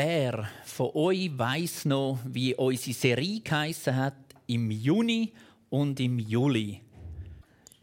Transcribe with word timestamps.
Wer 0.00 0.48
von 0.64 0.90
euch 0.94 1.36
weiß 1.36 1.86
noch, 1.86 2.20
wie 2.24 2.54
unsere 2.54 2.94
Serie 2.94 3.40
geheissen 3.40 3.96
hat 3.96 4.14
im 4.46 4.70
Juni 4.70 5.32
und 5.70 5.98
im 5.98 6.20
Juli? 6.20 6.80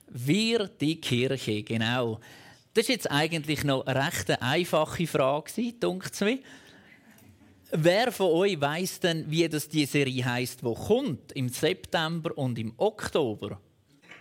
Wir, 0.07 0.69
die 0.79 1.01
Kirche, 1.01 1.61
genau. 1.61 2.21
Das 2.73 2.83
ist 2.83 2.87
jetzt 2.87 3.11
eigentlich 3.11 3.65
noch 3.65 3.85
eine 3.85 4.05
recht 4.05 4.41
einfache 4.41 5.05
Frage, 5.05 5.73
denkt 5.73 6.21
mir. 6.21 6.39
Wer 7.71 8.13
von 8.13 8.27
euch 8.27 8.61
weiß 8.61 9.01
denn, 9.01 9.29
wie 9.29 9.49
das 9.49 9.67
die 9.67 9.85
Serie 9.85 10.23
heißt, 10.23 10.63
wo 10.63 10.73
kommt 10.73 11.33
im 11.33 11.49
September 11.49 12.31
und 12.37 12.57
im 12.57 12.71
Oktober? 12.77 13.59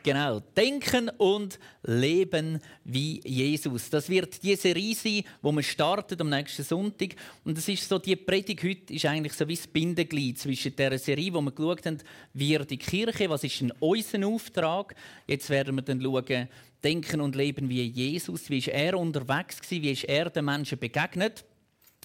Genau, 0.05 0.39
denken 0.55 1.09
und 1.17 1.59
leben 1.83 2.61
wie 2.85 3.23
Jesus. 3.25 3.89
Das 3.89 4.11
wird 4.11 4.43
die 4.43 4.55
Serie 4.55 4.95
sein, 4.95 5.25
wo 5.41 5.51
wir 5.51 5.63
startet 5.63 6.21
am 6.21 6.29
nächsten 6.29 6.63
Sonntag. 6.63 7.17
Und 7.43 7.57
das 7.57 7.67
ist 7.69 7.89
so, 7.89 7.99
die 7.99 8.15
Predigt 8.15 8.63
heute 8.63 8.93
ist 8.93 9.07
eigentlich 9.07 9.33
so 9.33 9.49
wie 9.49 9.57
das 9.57 9.67
Bindeglied 9.67 10.39
zwischen 10.39 10.77
der 10.77 10.99
Serie, 10.99 11.33
wo 11.33 11.41
wir 11.41 11.53
geschaut 11.53 11.87
haben, 11.87 12.03
wie 12.35 12.59
die 12.59 12.77
Kirche, 12.77 13.31
was 13.31 13.45
ist 13.45 13.63
denn 13.63 13.73
unser 13.81 14.27
Auftrag? 14.27 14.95
Jetzt 15.27 15.49
werden 15.49 15.75
wir 15.77 15.83
dann 15.83 16.03
schauen, 16.03 16.49
denken 16.83 17.23
und 17.23 17.35
leben 17.35 17.71
wie 17.71 17.85
Jesus. 17.85 18.51
Wie 18.51 18.59
ist 18.59 18.69
er 18.69 18.99
unterwegs 18.99 19.59
gewesen? 19.59 19.83
Wie 19.85 19.93
ist 19.93 20.05
er 20.05 20.29
den 20.29 20.45
Menschen 20.45 20.79
begegnet? 20.79 21.47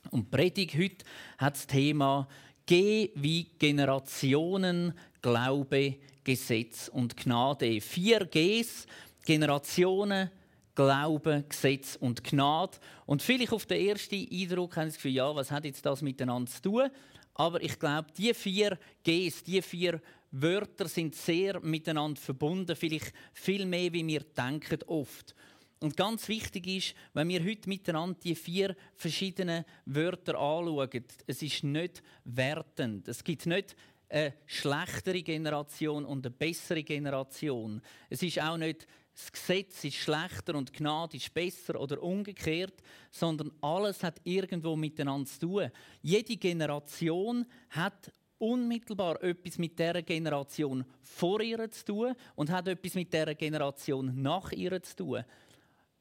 Und 0.10 0.28
die 0.28 0.38
Predigt 0.38 0.76
heute 0.76 1.06
hat 1.38 1.56
das 1.58 1.68
Thema 1.68 2.30
Geh 2.66 3.12
wie 3.16 3.48
Generationen, 3.60 4.94
Glaube, 5.22 5.98
Gesetz 6.30 6.90
und 6.90 7.18
Gnade. 7.18 7.82
Vier 7.82 8.24
Gs, 8.28 8.86
Generationen, 9.26 10.30
Glauben, 10.76 11.44
Gesetz 11.50 11.96
und 12.00 12.24
Gnade. 12.24 12.78
Und 13.08 13.24
vielleicht 13.24 13.52
auf 13.52 13.66
den 13.66 13.88
ersten 13.88 14.28
Eindruck 14.32 14.78
haben 14.78 14.90
Sie 14.90 14.90
das 14.90 14.96
Gefühl, 14.98 15.14
ja, 15.14 15.36
was 15.36 15.50
hat 15.50 15.66
jetzt 15.66 15.84
das 15.84 16.04
miteinander 16.04 16.52
zu 16.52 16.62
tun? 16.62 16.90
Aber 17.34 17.64
ich 17.64 17.80
glaube, 17.80 18.10
die 18.16 18.32
vier 18.36 18.78
Gs, 19.04 19.44
die 19.44 19.60
vier 19.64 20.00
Wörter 20.30 20.88
sind 20.88 21.16
sehr 21.16 21.60
miteinander 21.62 22.22
verbunden, 22.22 22.76
vielleicht 22.76 23.12
viel 23.34 23.66
mehr, 23.66 23.92
wie 23.92 24.06
wir 24.06 24.20
denken 24.20 24.84
oft. 24.86 25.34
Und 25.80 25.98
ganz 25.98 26.28
wichtig 26.28 26.68
ist, 26.68 26.96
wenn 27.16 27.30
wir 27.30 27.44
heute 27.44 27.68
miteinander 27.68 28.20
die 28.24 28.36
vier 28.36 28.76
verschiedenen 28.94 29.66
Wörter 29.86 30.38
anschauen, 30.38 31.06
es 31.26 31.42
ist 31.42 31.64
nicht 31.64 32.04
wertend. 32.24 33.08
Es 33.08 33.24
gibt 33.24 33.48
nicht 33.48 33.76
eine 34.10 34.34
schlechtere 34.46 35.22
Generation 35.22 36.06
und 36.06 36.26
eine 36.26 36.36
bessere 36.36 36.84
Generation. 36.84 37.82
Es 38.10 38.24
ist 38.24 38.42
auch 38.42 38.58
nicht, 38.58 38.88
das 39.14 39.32
Gesetz 39.32 39.84
ist 39.84 39.98
schlechter 39.98 40.56
und 40.56 40.74
Gnade 40.74 41.18
ist 41.18 41.34
besser 41.34 41.80
oder 41.80 42.02
umgekehrt, 42.02 42.82
sondern 43.12 43.52
alles 43.62 44.02
hat 44.04 44.22
irgendwo 44.24 44.76
miteinander 44.76 45.30
zu 45.30 45.40
tun. 45.40 45.72
Jede 46.02 46.38
Generation 46.38 47.46
hat 47.70 48.12
unmittelbar 48.38 49.22
etwas 49.22 49.58
mit 49.58 49.78
der 49.78 50.02
Generation 50.02 50.86
vor 51.02 51.42
ihr 51.42 51.70
zu 51.70 51.86
tun 51.86 52.16
und 52.36 52.50
hat 52.50 52.68
etwas 52.70 52.96
mit 52.96 53.12
der 53.12 53.36
Generation 53.36 54.22
nach 54.22 54.52
ihr 54.54 54.82
zu 54.82 54.96
tun 54.96 55.26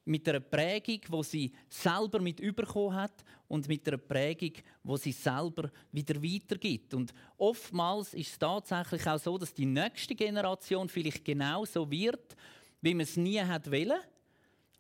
mit 0.08 0.28
einer 0.28 0.40
Prägung, 0.40 1.00
wo 1.08 1.22
sie 1.22 1.52
selber 1.68 2.20
mit 2.20 2.40
überkommen 2.40 2.94
hat 2.94 3.24
und 3.46 3.68
mit 3.68 3.86
einer 3.86 3.98
Prägung, 3.98 4.52
wo 4.82 4.96
sie 4.96 5.12
selber 5.12 5.70
wieder 5.92 6.22
weitergibt. 6.22 6.94
Und 6.94 7.12
oftmals 7.36 8.14
ist 8.14 8.32
es 8.32 8.38
tatsächlich 8.38 9.06
auch 9.06 9.18
so, 9.18 9.38
dass 9.38 9.54
die 9.54 9.66
nächste 9.66 10.14
Generation 10.14 10.88
vielleicht 10.88 11.24
genauso 11.24 11.90
wird, 11.90 12.36
wie 12.80 12.94
man 12.94 13.04
es 13.04 13.16
nie 13.16 13.40
hat 13.40 13.70
wollen 13.70 14.00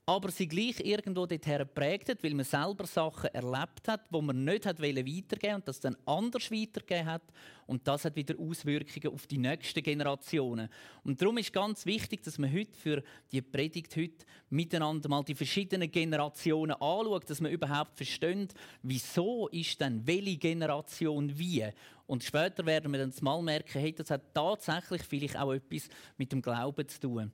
aber 0.08 0.30
sie 0.30 0.48
gleich 0.48 0.80
irgendwo 0.80 1.26
dorthin 1.26 1.58
geprägt 1.58 2.08
hat, 2.08 2.24
weil 2.24 2.32
man 2.32 2.46
selber 2.46 2.86
Sachen 2.86 3.28
erlebt 3.34 3.88
hat, 3.88 4.06
wo 4.08 4.22
man 4.22 4.42
nicht 4.42 4.64
hat 4.64 4.80
weitergeben 4.80 5.56
und 5.56 5.68
das 5.68 5.80
dann 5.80 5.98
anders 6.06 6.50
weitergegeben 6.50 7.04
hat. 7.04 7.24
Und 7.66 7.86
das 7.86 8.06
hat 8.06 8.16
wieder 8.16 8.34
Auswirkungen 8.40 9.14
auf 9.14 9.26
die 9.26 9.36
nächsten 9.36 9.82
Generationen. 9.82 10.70
Und 11.04 11.20
darum 11.20 11.36
ist 11.36 11.52
ganz 11.52 11.84
wichtig, 11.84 12.22
dass 12.22 12.38
man 12.38 12.50
heute 12.50 12.74
für 12.74 13.02
die 13.30 13.42
Predigt 13.42 13.94
heute 13.96 14.24
miteinander 14.48 15.10
mal 15.10 15.22
die 15.24 15.34
verschiedenen 15.34 15.90
Generationen 15.90 16.72
anschaut, 16.72 17.28
dass 17.28 17.42
man 17.42 17.52
überhaupt 17.52 17.94
versteht, 17.94 18.54
wieso 18.82 19.48
ist 19.48 19.78
denn 19.78 20.06
welche 20.06 20.38
Generation 20.38 21.38
wie. 21.38 21.66
Und 22.06 22.24
später 22.24 22.64
werden 22.64 22.90
wir 22.92 23.00
dann 23.00 23.12
mal 23.20 23.42
merken, 23.42 23.78
hey, 23.78 23.92
das 23.92 24.10
hat 24.10 24.32
tatsächlich 24.32 25.02
vielleicht 25.02 25.36
auch 25.36 25.52
etwas 25.52 25.90
mit 26.16 26.32
dem 26.32 26.40
Glauben 26.40 26.88
zu 26.88 26.98
tun. 26.98 27.32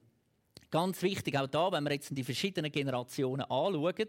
Ganz 0.75 1.01
wichtig, 1.03 1.39
auch 1.39 1.47
da, 1.47 1.71
wenn 1.71 1.85
wir 1.85 1.93
jetzt 1.93 2.11
die 2.11 2.25
verschiedenen 2.25 2.73
Generationen 2.73 3.43
anschauen, 3.43 4.09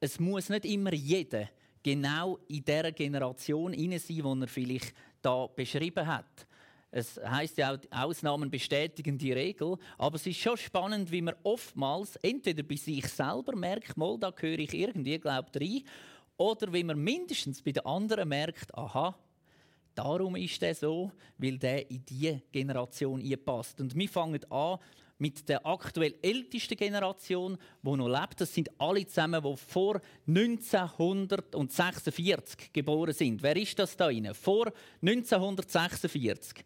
es 0.00 0.18
muss 0.18 0.48
nicht 0.48 0.64
immer 0.64 0.94
jeder 0.94 1.50
genau 1.82 2.38
in 2.48 2.64
der 2.64 2.92
Generation 2.92 3.74
sein, 3.74 4.00
die 4.08 4.20
er 4.22 4.48
vielleicht 4.48 4.94
da 5.20 5.46
beschrieben 5.48 6.06
hat. 6.06 6.46
Es 6.90 7.20
heißt 7.22 7.58
ja 7.58 7.74
auch, 7.74 7.78
Ausnahmen 7.90 8.50
bestätigen 8.50 9.18
die 9.18 9.32
Regel, 9.32 9.76
aber 9.98 10.16
es 10.16 10.26
ist 10.26 10.38
schon 10.38 10.56
spannend, 10.56 11.12
wie 11.12 11.20
man 11.20 11.34
oftmals 11.42 12.16
entweder 12.22 12.62
bei 12.62 12.76
sich 12.76 13.06
selber 13.08 13.54
merkt, 13.54 13.94
mal 13.94 14.16
da 14.18 14.30
gehöre 14.30 14.60
ich 14.60 14.72
irgendwie 14.72 15.18
glaubt 15.18 15.60
rein, 15.60 15.82
oder 16.38 16.72
wie 16.72 16.84
man 16.84 17.04
mindestens 17.04 17.60
bei 17.60 17.72
den 17.72 17.84
anderen 17.84 18.30
merkt, 18.30 18.74
aha, 18.74 19.14
darum 19.94 20.36
ist 20.36 20.62
der 20.62 20.74
so, 20.74 21.12
weil 21.36 21.58
der 21.58 21.90
in 21.90 22.02
diese 22.02 22.40
Generation 22.50 23.22
passt. 23.44 23.78
Und 23.78 23.94
wir 23.94 24.08
fangen 24.08 24.42
an 24.50 24.78
mit 25.22 25.48
der 25.48 25.64
aktuell 25.64 26.16
ältesten 26.20 26.76
Generation, 26.76 27.56
die 27.80 27.96
noch 27.96 28.08
lebt. 28.08 28.40
Das 28.40 28.52
sind 28.52 28.68
alle 28.76 29.06
zusammen, 29.06 29.40
die 29.40 29.56
vor 29.56 30.00
1946 30.26 32.72
geboren 32.72 33.12
sind. 33.12 33.40
Wer 33.40 33.54
ist 33.56 33.78
das 33.78 33.96
da 33.96 34.10
inne? 34.10 34.34
Vor 34.34 34.72
1946. 35.00 36.64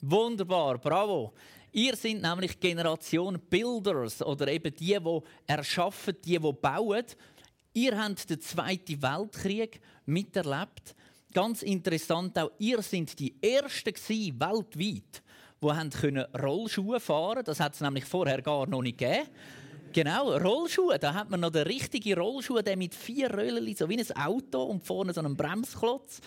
Wunderbar, 0.00 0.78
bravo. 0.78 1.34
Ihr 1.70 1.94
seid 1.94 2.20
nämlich 2.20 2.58
Generation 2.58 3.38
Builders 3.48 4.20
oder 4.22 4.48
eben 4.48 4.74
die, 4.74 4.98
die 4.98 5.20
erschaffen, 5.46 6.16
die, 6.24 6.40
die 6.40 6.52
bauen. 6.52 7.04
Ihr 7.74 7.96
habt 7.96 8.28
den 8.28 8.40
Zweiten 8.40 9.00
Weltkrieg 9.00 9.80
miterlebt. 10.04 10.96
Ganz 11.32 11.62
interessant 11.62 12.36
auch, 12.40 12.50
ihr 12.58 12.82
seid 12.82 13.16
die 13.20 13.36
Ersten 13.40 13.94
weltweit, 13.94 15.22
die 15.62 15.68
haben 15.68 15.90
Rollschuhe 16.40 17.00
fahren 17.00 17.42
Das 17.44 17.60
hat 17.60 17.74
es 17.74 17.80
nämlich 17.80 18.04
vorher 18.04 18.42
gar 18.42 18.66
noch 18.66 18.82
nicht 18.82 18.98
gegeben. 18.98 19.28
Genau, 19.92 20.36
Rollschuhe. 20.36 20.98
Da 20.98 21.14
hat 21.14 21.30
man 21.30 21.40
noch 21.40 21.50
den 21.50 21.66
richtigen 21.66 22.18
Rollschuh, 22.18 22.60
der 22.60 22.76
mit 22.76 22.94
vier 22.94 23.32
Röllchen, 23.32 23.76
so 23.76 23.88
wie 23.88 23.98
ein 23.98 24.16
Auto 24.16 24.62
und 24.64 24.84
vorne 24.84 25.14
so 25.14 25.20
einen 25.20 25.36
Bremsklotz, 25.36 26.20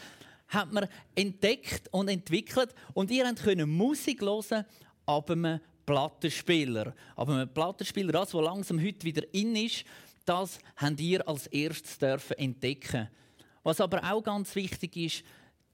hat 0.47 0.73
man 0.73 0.87
entdeckt 1.13 1.87
und 1.91 2.09
entwickelt. 2.09 2.73
Und 2.93 3.11
ihr 3.11 3.31
könnt 3.35 3.67
Musik 3.67 4.21
hören 4.21 4.65
ab 5.05 5.29
einem 5.29 5.59
Plattenspieler. 5.85 6.93
Aber 7.15 7.33
einem 7.33 7.53
Plattenspieler, 7.53 8.11
das, 8.11 8.33
was 8.33 8.43
langsam 8.43 8.79
heute 8.79 9.03
wieder 9.03 9.21
in 9.33 9.55
ist, 9.55 9.85
das 10.25 10.59
habt 10.75 10.99
ihr 10.99 11.27
als 11.27 11.47
erstes 11.47 11.97
dürfen 11.97 12.37
entdecken. 12.37 13.07
Was 13.63 13.81
aber 13.81 14.03
auch 14.11 14.23
ganz 14.23 14.55
wichtig 14.55 14.97
ist, 14.97 15.23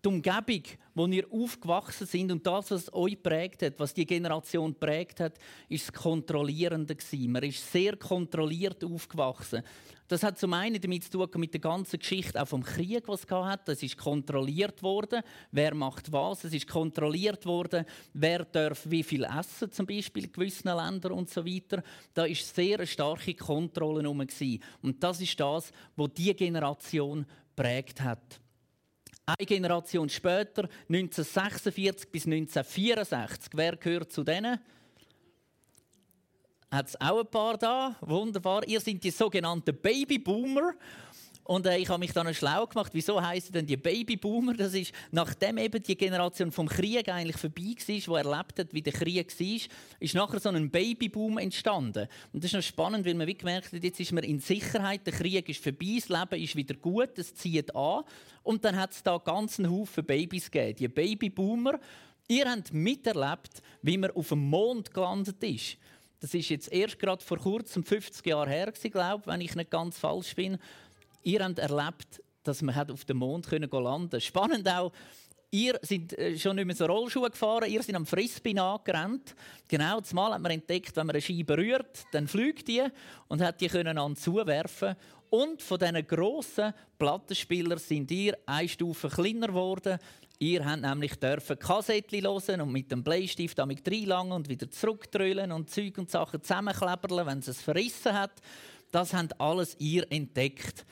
die 0.06 0.10
Umgebung, 0.10 0.62
wo 0.94 1.08
ihr 1.08 1.26
aufgewachsen 1.32 2.06
sind 2.06 2.32
und 2.32 2.46
das, 2.46 2.70
was 2.70 2.94
euch 2.94 3.22
prägt 3.22 3.64
hat, 3.64 3.74
was 3.80 3.94
die 3.94 4.06
Generation 4.06 4.76
prägt 4.76 5.20
hat, 5.20 5.40
ist 5.68 5.88
das 5.88 5.94
Kontrollierende 5.94 6.96
gewesen. 6.96 7.32
Man 7.32 7.44
ist 7.44 7.72
sehr 7.72 7.98
kontrolliert 7.98 8.84
aufgewachsen. 8.84 9.64
Das 10.08 10.22
hat 10.22 10.38
zum 10.38 10.54
einen 10.54 10.80
damit 10.80 11.06
zu 11.06 11.10
tun 11.10 11.28
mit 11.42 11.54
der 11.54 11.62
ganzen 11.62 11.98
Geschichte 11.98 12.40
auch 12.40 12.48
vom 12.48 12.62
Krieg, 12.62 13.08
was 13.08 13.24
es 13.24 13.32
hat. 13.32 13.68
Es 13.68 13.82
ist 13.82 13.98
kontrolliert 13.98 14.84
worden, 14.84 15.24
wer 15.52 15.74
macht 15.74 16.12
was. 16.12 16.44
Es 16.44 16.54
ist 16.54 16.68
kontrolliert 16.68 17.48
worden, 17.48 17.86
wer 18.14 18.46
darf 18.46 18.88
wie 18.88 19.02
viel 19.02 19.24
essen, 19.24 19.72
zum 19.72 19.88
Beispiel 19.88 20.26
in 20.26 20.32
gewissen 20.32 20.68
Ländern 20.68 21.14
und 21.14 21.32
so 21.32 21.44
weiter. 21.44 21.82
Da 22.14 22.26
ist 22.26 22.54
sehr 22.54 22.78
eine 22.78 22.88
starke 22.88 23.34
Kontrolle 23.34 24.04
herum 24.04 24.24
und 24.84 25.04
das 25.04 25.22
ist 25.22 25.40
das, 25.40 25.72
was 25.96 26.14
die 26.14 26.36
Generation 26.36 27.26
prägt 27.56 28.02
hat. 28.02 28.40
Eine 29.25 29.45
Generation 29.48 30.07
später, 30.07 30.69
1946 30.88 32.12
bis 32.12 32.25
1964, 32.25 33.54
wer 33.56 33.75
gehört 33.75 34.12
zu 34.12 34.24
denen? 34.24 34.60
Hat 36.69 36.89
es 36.89 37.01
auch 37.01 37.22
ein 37.22 37.27
paar 37.27 37.57
da? 37.57 37.95
Wunderbar. 38.01 38.68
Ihr 38.68 38.80
seid 38.80 39.04
die 39.04 39.10
sogenannten 39.10 39.75
Babyboomer. 39.75 40.74
Und 41.45 41.68
äh, 41.68 41.77
ich 41.77 41.89
habe 41.89 42.00
mich 42.00 42.12
dann 42.12 42.33
schlau 42.33 42.65
gemacht, 42.65 42.92
wieso 42.94 43.21
heißen 43.21 43.53
denn 43.53 43.68
die 43.68 43.77
Babyboomer? 43.77 44.56
Das 44.56 44.74
ist, 44.74 44.92
nachdem 45.12 45.59
eben 45.59 45.81
die 45.81 45.95
Generation 45.95 46.51
vom 46.51 46.68
Krieg 46.68 47.07
eigentlich 47.07 47.38
vorbei 47.38 47.75
war, 47.88 48.21
die 48.24 48.27
erlebt 48.27 48.59
hat, 48.59 48.74
wie 48.74 48.81
der 48.81 48.94
Krieg 48.94 49.39
war, 49.39 49.59
ist 50.00 50.15
nachher 50.15 50.39
so 50.39 50.50
ein 50.50 50.71
Babyboom 50.71 51.38
entstanden. 51.38 52.07
Und 52.33 52.44
das 52.44 52.50
ist 52.50 52.56
noch 52.56 52.63
spannend, 52.63 53.06
weil 53.06 53.13
man 53.13 53.27
wie 53.27 53.36
gemerkt 53.36 53.71
hat, 53.71 53.83
jetzt 53.83 54.00
ist 54.00 54.12
man 54.12 54.24
in 54.24 54.39
Sicherheit, 54.39 55.06
der 55.06 55.13
Krieg 55.13 55.47
ist 55.47 55.63
vorbei, 55.63 56.00
das 56.00 56.09
Leben 56.09 56.44
ist 56.44 56.56
wieder 56.56 56.74
gut, 56.74 57.15
es 57.19 57.36
zieht 57.36 57.75
an. 57.75 58.03
Und 58.41 58.65
dann 58.65 58.75
hat 58.75 58.94
es 58.94 59.03
da 59.03 59.19
ganzen 59.19 59.69
Haufen 59.69 60.03
Babys 60.03 60.50
gegeben. 60.50 60.77
Die 60.77 60.88
Babyboomer, 60.88 61.80
ihr 62.27 62.50
habt 62.50 62.74
miterlebt, 62.74 63.62
wie 63.83 64.00
man 64.00 64.09
auf 64.12 64.30
dem 64.30 64.50
Mond 64.50 64.91
gelandet 64.91 65.44
ist. 65.44 65.77
Das 66.21 66.33
ist 66.33 66.50
jetzt 66.50 66.71
erst 66.71 66.98
gerade 66.98 67.24
vor 67.24 67.38
kurzem 67.38 67.83
50 67.83 68.25
Jahren 68.25 68.50
her, 68.50 68.74
glaube 68.81 69.21
ich, 69.21 69.27
wenn 69.27 69.41
ich 69.41 69.56
nicht 69.56 69.69
ganz 69.69 70.00
falsch 70.00 70.33
bin. 70.36 70.57
Ihr 71.25 71.44
habt 71.44 71.60
erlebt, 71.60 72.22
dass 72.44 72.62
man 72.62 72.92
auf 72.92 73.04
dem 73.04 73.18
Mond 73.18 73.50
landen 73.51 73.69
konnte. 73.69 74.22
Spannend 74.22 74.69
auch, 74.69 74.92
Ihr 75.51 75.80
seid 75.83 76.12
äh, 76.13 76.38
schon 76.38 76.57
nicht 76.57 76.66
mehr 76.66 76.75
so 76.75 76.86
Rollschuhe 76.86 77.30
gefahren, 77.30 77.69
ihr 77.69 77.81
seid 77.81 77.95
am 77.95 78.06
Frisbee 78.06 78.60
angerannt. 78.60 79.36
Genau, 79.69 80.01
zumal 80.01 80.33
hat 80.33 80.42
man 80.42 80.51
entdeckt, 80.51 80.94
wenn 80.98 81.07
man 81.07 81.16
eine 81.16 81.22
Scheibe 81.22 81.56
berührt, 81.56 82.04
dann 82.12 82.27
fliegt 82.27 82.68
die 82.68 82.83
und 83.30 83.42
hat 83.42 83.62
die 83.62 83.69
können 83.69 83.98
an 83.98 84.18
zuwerfen. 84.18 84.95
Und 85.30 85.62
von 85.62 85.80
diesen 85.80 86.06
grossen 86.06 86.74
Plattenspielern 86.98 87.77
sind 87.77 88.12
ihr 88.12 88.38
eine 88.45 88.68
Stufe 88.68 89.07
kleiner 89.07 89.48
geworden. 89.48 89.98
Ihr 90.39 90.66
habt 90.66 90.81
nämlich 90.81 91.16
dürfen 91.16 91.57
Kassettchen 91.57 92.25
hören 92.25 92.60
und 92.60 92.74
mit 92.74 92.92
dem 92.92 93.04
Bleistift 93.04 93.57
damit 93.57 93.89
reinlangen 93.89 94.33
und 94.33 94.50
wieder 94.50 94.69
zurückdrüllen 94.69 95.54
und 95.54 95.69
Zeug 95.69 95.98
und 96.00 96.12
Sachen 96.12 96.42
zusammenkleberlen, 96.42 97.25
wenn 97.27 97.39
es 97.39 97.48
es 97.48 97.62
verrissen 97.62 98.13
hat. 98.13 98.42
Das 98.92 99.13
habt 99.13 99.39
alles 99.39 99.77
ihr 99.80 100.06
entdeckt 100.12 100.86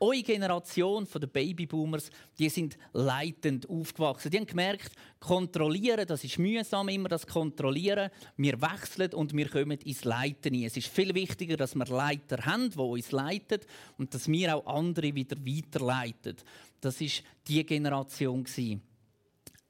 eure 0.00 0.22
Generation 0.22 1.06
der 1.12 1.26
Babyboomers, 1.26 2.10
die 2.38 2.48
sind 2.48 2.76
leitend 2.92 3.68
aufgewachsen. 3.68 4.30
Die 4.30 4.38
haben 4.38 4.46
gemerkt, 4.46 4.92
kontrollieren, 5.20 6.06
das 6.06 6.24
ist 6.24 6.38
mühsam, 6.38 6.88
immer 6.88 7.08
das 7.08 7.26
Kontrollieren. 7.26 8.10
Wir 8.36 8.60
wechseln 8.60 9.12
und 9.14 9.34
wir 9.34 9.48
kommen 9.48 9.78
ins 9.78 10.04
Leiten 10.04 10.54
Es 10.62 10.76
ist 10.76 10.88
viel 10.88 11.14
wichtiger, 11.14 11.56
dass 11.56 11.74
wir 11.74 11.86
Leiter 11.86 12.44
haben, 12.44 12.70
die 12.70 12.78
uns 12.78 13.12
leiten 13.12 13.60
und 13.98 14.14
dass 14.14 14.28
wir 14.28 14.56
auch 14.56 14.66
andere 14.66 15.14
wieder 15.14 15.36
weiterleiten. 15.44 16.36
Das 16.80 17.00
ist 17.00 17.22
die 17.46 17.64
Generation 17.64 18.44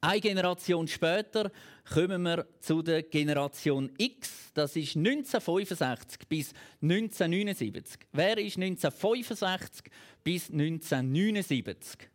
Eine 0.05 0.21
Generation 0.21 0.87
später 0.87 1.51
kommen 1.91 2.21
wir 2.21 2.45
zu 2.59 2.83
der 2.83 3.01
Generation 3.01 3.91
X. 3.97 4.51
Das 4.53 4.75
ist 4.75 4.95
1965 4.95 6.27
bis 6.29 6.53
1979. 6.79 8.01
Wer 8.11 8.37
ist 8.37 8.57
1965 8.57 9.91
bis 10.23 10.51
1979? 10.51 12.07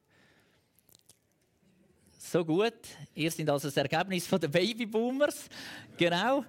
So 2.17 2.45
gut. 2.45 2.75
Ihr 3.13 3.29
seid 3.33 3.51
also 3.51 3.67
das 3.67 3.77
Ergebnis 3.77 4.29
der 4.29 4.47
Babyboomers. 4.47 5.49
Genau. 5.97 6.45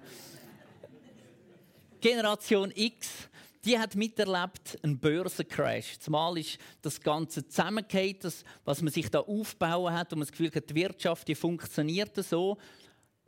Generation 2.00 2.72
X 2.72 3.28
die 3.64 3.78
hat 3.78 3.94
miterlebt 3.94 4.78
einen 4.82 4.98
Börsencrash. 4.98 5.98
Zumal 6.00 6.38
ist 6.38 6.58
das 6.80 7.00
Ganze 7.00 7.46
zusammengefallen, 7.46 8.32
was 8.64 8.82
man 8.82 8.92
sich 8.92 9.08
da 9.10 9.20
aufbauen 9.20 9.92
hat 9.94 10.12
und 10.12 10.18
man 10.18 10.26
das 10.26 10.32
Gefühl 10.32 10.50
hat, 10.54 10.68
die 10.68 10.74
Wirtschaft 10.74 11.28
die 11.28 11.34
funktioniert 11.34 12.16
so. 12.16 12.58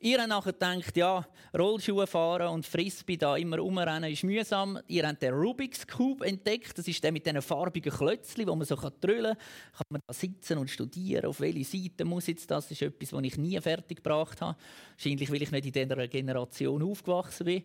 Ihr 0.04 0.18
habt 0.18 0.28
nachher 0.28 0.52
gedacht, 0.52 0.96
ja, 0.98 1.26
Rollschuhe 1.56 2.06
fahren 2.06 2.48
und 2.48 2.66
Frisbee 2.66 3.16
da 3.16 3.38
immer 3.38 3.58
umrennen 3.62 4.12
ist 4.12 4.22
mühsam. 4.22 4.78
Ihr 4.86 5.08
habt 5.08 5.22
den 5.22 5.32
Rubik's 5.32 5.86
Cube 5.86 6.26
entdeckt. 6.26 6.76
Das 6.76 6.86
ist 6.86 7.02
der 7.02 7.10
mit 7.10 7.24
diesen 7.24 7.40
farbigen 7.40 7.90
Klötzchen, 7.90 8.46
wo 8.46 8.54
man 8.54 8.66
so 8.66 8.76
drüllen 8.76 9.34
kann. 9.34 9.72
Kann 9.72 9.86
man 9.88 10.00
da 10.06 10.12
sitzen 10.12 10.58
und 10.58 10.68
studieren, 10.68 11.24
auf 11.24 11.40
welche 11.40 11.64
Seite 11.64 12.04
muss 12.04 12.26
jetzt 12.26 12.50
das? 12.50 12.64
Das 12.64 12.72
ist 12.72 12.82
etwas, 12.82 13.14
was 13.14 13.22
ich 13.22 13.38
nie 13.38 13.58
fertig 13.62 13.98
gebracht 13.98 14.42
habe. 14.42 14.58
Wahrscheinlich, 14.90 15.30
weil 15.30 15.42
ich 15.42 15.50
nicht 15.50 15.64
in 15.64 15.72
dieser 15.72 16.08
Generation 16.08 16.82
aufgewachsen 16.82 17.46
bin. 17.46 17.64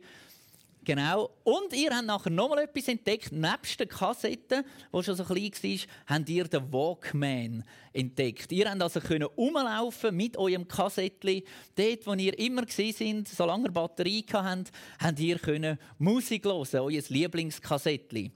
Genau. 0.90 1.30
Und 1.44 1.72
ihr 1.74 1.96
habt 1.96 2.08
nachher 2.08 2.32
noch 2.32 2.50
mal 2.50 2.64
etwas 2.64 2.88
entdeckt. 2.88 3.32
Nebst 3.32 3.80
der 3.80 3.86
Kassette, 3.86 4.66
die 4.92 5.04
schon 5.04 5.16
so 5.16 5.24
klein 5.24 5.52
war, 5.52 5.80
habt 6.08 6.30
ihr 6.30 6.46
den 6.46 6.74
Walkman 6.74 7.64
entdeckt. 7.94 8.52
Ihr 8.52 8.66
könnt 8.66 8.82
also 8.82 9.00
rumlaufen 9.38 10.18
mit 10.18 10.36
eurem 10.36 10.68
Kassettchen. 10.68 11.44
Dort, 11.76 12.08
wo 12.08 12.16
ihr 12.16 12.40
immer 12.40 12.64
sind, 12.68 13.28
solange 13.28 13.68
ihr 13.68 13.72
Batterie 13.72 14.26
habt, 14.34 14.72
habt 15.00 15.20
ihr 15.20 15.78
Musik 16.00 16.46
hören, 16.46 16.68
euer 16.74 17.04
Lieblingskassettchen 17.08 18.32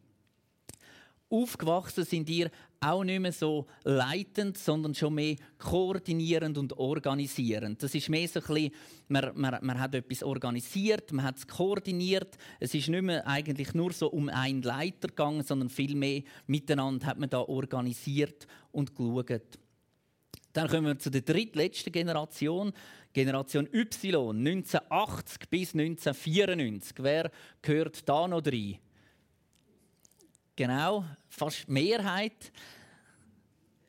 aufgewachsen 1.33 2.05
sind 2.05 2.29
ihr 2.29 2.51
auch 2.83 3.03
nicht 3.03 3.19
mehr 3.19 3.31
so 3.31 3.67
leitend, 3.83 4.57
sondern 4.57 4.93
schon 4.93 5.15
mehr 5.15 5.35
koordinierend 5.57 6.57
und 6.57 6.77
organisierend. 6.77 7.81
Das 7.81 7.95
ist 7.95 8.09
mehr 8.09 8.27
so 8.27 8.39
ein 8.39 8.45
bisschen, 8.45 8.71
man, 9.07 9.31
man, 9.35 9.57
man 9.61 9.79
hat 9.79 9.95
etwas 9.95 10.23
organisiert, 10.23 11.11
man 11.11 11.25
hat 11.25 11.37
es 11.37 11.47
koordiniert. 11.47 12.37
Es 12.59 12.73
ist 12.73 12.89
nicht 12.89 13.01
mehr 13.01 13.25
eigentlich 13.27 13.73
nur 13.73 13.93
so 13.93 14.07
um 14.07 14.29
einen 14.29 14.61
Leiter 14.61 15.07
gegangen, 15.07 15.43
sondern 15.43 15.69
viel 15.69 15.95
mehr 15.95 16.23
miteinander 16.47 17.07
hat 17.07 17.19
man 17.19 17.29
da 17.29 17.39
organisiert 17.39 18.47
und 18.71 18.95
geschaut. 18.95 19.59
Dann 20.53 20.67
kommen 20.67 20.85
wir 20.85 20.99
zu 20.99 21.09
der 21.09 21.21
drittletzten 21.21 21.91
Generation, 21.91 22.73
Generation 23.11 23.67
Y, 23.73 24.37
1980 24.37 25.49
bis 25.49 25.73
1994. 25.73 26.97
Wer 26.99 27.31
gehört 27.61 28.07
da 28.07 28.27
noch 28.27 28.45
rein? 28.45 28.77
Genau, 30.55 31.03
fast 31.29 31.67
Mehrheit. 31.67 32.51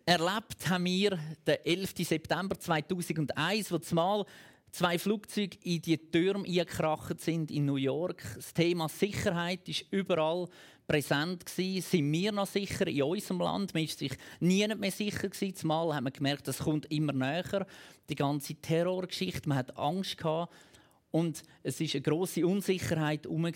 Erlebt 0.06 0.66
haben 0.66 0.86
wir 0.86 1.18
den 1.46 1.58
11. 1.62 1.92
September 1.98 2.58
2001, 2.58 3.70
wo 3.70 3.76
zumal 3.76 4.24
zwei 4.72 4.98
Flugzeuge 4.98 5.58
in 5.62 5.82
die 5.82 5.98
Türme 5.98 6.46
eingekracht 6.46 7.20
sind 7.20 7.50
in 7.50 7.66
New 7.66 7.76
York. 7.76 8.22
Das 8.36 8.54
Thema 8.54 8.88
Sicherheit 8.88 9.68
ist 9.68 9.84
überall 9.90 10.48
präsent 10.86 11.44
gewesen. 11.44 11.82
Sind 11.82 12.10
wir 12.10 12.32
noch 12.32 12.46
sicher 12.46 12.86
in 12.86 13.02
unserem 13.02 13.40
Land? 13.40 13.74
Man 13.74 13.84
ist 13.84 13.98
sich 13.98 14.12
nie 14.40 14.66
mehr 14.66 14.90
sicher 14.90 15.28
gewesen. 15.28 15.54
Zumal 15.54 15.94
haben 15.94 16.04
wir 16.04 16.12
gemerkt, 16.12 16.48
das 16.48 16.60
kommt 16.60 16.90
immer 16.90 17.12
näher. 17.12 17.66
Die 18.08 18.14
ganze 18.14 18.54
Terrorgeschichte, 18.54 19.50
man 19.50 19.58
hat 19.58 19.76
Angst 19.76 20.16
gehabt 20.16 20.50
und 21.10 21.42
es 21.62 21.78
ist 21.78 21.94
eine 21.94 22.00
große 22.00 22.46
Unsicherheit 22.46 23.24
herum. 23.24 23.52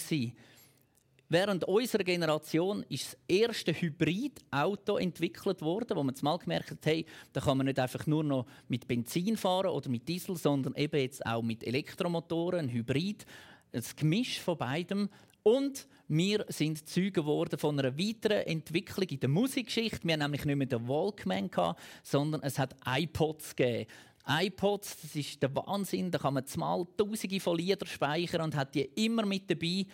Während 1.31 1.65
unserer 1.65 2.05
Generation 2.05 2.83
ist 2.89 3.13
das 3.13 3.19
erste 3.29 3.73
Hybridauto 3.75 4.97
entwickelt 4.97 5.61
worden, 5.61 5.97
wo 5.97 6.03
man 6.03 6.15
mal 6.23 6.39
gemerkt 6.39 6.71
hat, 6.71 6.87
hey, 6.87 7.05
da 7.35 7.43
kann 7.43 7.59
man 7.59 7.67
nicht 7.67 7.79
einfach 7.79 8.07
nur 8.07 8.25
noch 8.25 8.47
mit 8.69 8.89
Benzin 8.89 9.37
fahren 9.37 9.71
oder 9.71 9.91
mit 9.91 10.09
Diesel, 10.09 10.37
sondern 10.37 10.75
eben 10.77 10.99
jetzt 10.99 11.25
auch 11.27 11.43
mit 11.43 11.65
Elektromotoren, 11.65 12.61
ein 12.61 12.73
Hybrid, 12.73 13.27
ein 13.73 13.85
Gemisch 13.97 14.41
von 14.41 14.57
beidem. 14.57 15.11
Und 15.43 15.87
wir 16.09 16.47
sind 16.49 16.89
Zeugen 16.89 17.13
geworden 17.13 17.59
von 17.59 17.79
einer 17.79 17.99
weiteren 17.99 18.47
Entwicklung 18.47 19.09
in 19.09 19.21
der 19.21 19.29
Musikgeschichte. 19.29 20.05
Wir 20.05 20.15
haben 20.15 20.21
nämlich 20.21 20.47
nicht 20.47 20.57
mehr 20.57 20.67
den 20.67 20.89
Walkman 20.89 21.51
gehabt, 21.51 21.81
sondern 22.03 22.43
es 22.43 22.59
hat 22.59 22.75
iPods 22.87 23.55
gegeben 23.55 23.87
iPods, 24.29 25.01
das 25.01 25.17
ist 25.17 25.43
der 25.43 25.55
Wahnsinn. 25.55 26.11
Da 26.11 26.19
kann 26.19 26.35
man 26.35 26.47
zumal 26.47 26.87
Tausende 26.97 27.41
von 27.41 27.57
Liedern 27.57 27.89
speichern 27.89 28.43
und 28.43 28.57
hat 28.57 28.75
die 28.75 28.85
immer 28.95 29.25
mit 29.25 29.51
dabei 29.51 29.87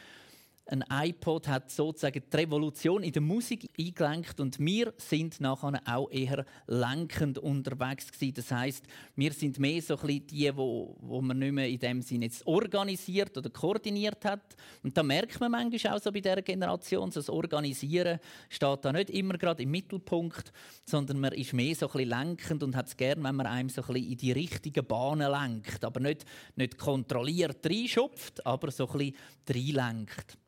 ein 0.66 0.82
iPod 0.90 1.46
hat 1.46 1.70
sozusagen 1.70 2.22
die 2.32 2.36
Revolution 2.36 3.02
in 3.02 3.12
der 3.12 3.20
Musik 3.20 3.68
eingelenkt 3.78 4.40
und 4.40 4.58
wir 4.58 4.94
sind 4.96 5.38
nachher 5.40 5.80
auch 5.86 6.10
eher 6.10 6.46
lenkend 6.66 7.38
unterwegs 7.38 8.10
gewesen. 8.10 8.34
Das 8.34 8.50
heißt, 8.50 8.84
wir 9.14 9.32
sind 9.32 9.58
mehr 9.58 9.82
so 9.82 9.98
ein 9.98 10.26
die, 10.26 10.50
wo, 10.56 10.96
wo 11.00 11.20
man 11.20 11.38
nicht 11.38 11.52
mehr 11.52 11.68
in 11.68 11.78
dem 11.78 12.00
Sinne 12.00 12.30
organisiert 12.46 13.36
oder 13.36 13.50
koordiniert 13.50 14.24
hat. 14.24 14.56
Und 14.82 14.96
da 14.96 15.02
merkt 15.02 15.38
man 15.38 15.50
manchmal 15.50 15.96
auch 15.96 16.00
so 16.02 16.10
bei 16.10 16.20
dieser 16.20 16.40
Generation, 16.42 17.10
das 17.10 17.28
Organisieren 17.28 18.18
steht 18.48 18.84
da 18.84 18.92
nicht 18.92 19.10
immer 19.10 19.36
gerade 19.36 19.62
im 19.62 19.70
Mittelpunkt, 19.70 20.50
sondern 20.86 21.20
man 21.20 21.32
ist 21.32 21.52
mehr 21.52 21.74
so 21.74 21.86
ein 21.88 21.92
bisschen 21.92 22.08
lenkend 22.08 22.62
und 22.62 22.74
hat 22.74 22.86
es 22.86 22.96
gern, 22.96 23.22
wenn 23.22 23.36
man 23.36 23.46
einem 23.46 23.68
so 23.68 23.82
ein 23.82 23.92
bisschen 23.92 24.12
in 24.12 24.16
die 24.16 24.32
richtigen 24.32 24.86
Bahnen 24.86 25.30
lenkt, 25.30 25.84
aber 25.84 26.00
nicht, 26.00 26.24
nicht 26.56 26.78
kontrolliert 26.78 27.66
reinschupft, 27.66 28.44
aber 28.46 28.70
so 28.70 28.88
ein 28.88 29.12
bisschen 29.46 29.76
reinlenkt. 29.76 30.38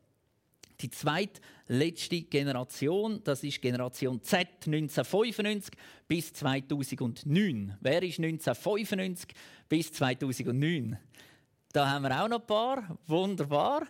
Die 0.81 0.89
zweitletzte 0.91 2.21
Generation, 2.21 3.21
das 3.23 3.43
ist 3.43 3.61
Generation 3.61 4.21
Z 4.21 4.47
1995 4.65 5.73
bis 6.07 6.33
2009. 6.33 7.77
Wer 7.81 8.03
ist 8.03 8.19
1995 8.19 9.29
bis 9.67 9.91
2009? 9.91 10.97
Da 11.73 11.89
haben 11.89 12.03
wir 12.03 12.23
auch 12.23 12.27
noch 12.27 12.41
ein 12.41 12.47
paar. 12.47 12.97
Wunderbar. 13.07 13.87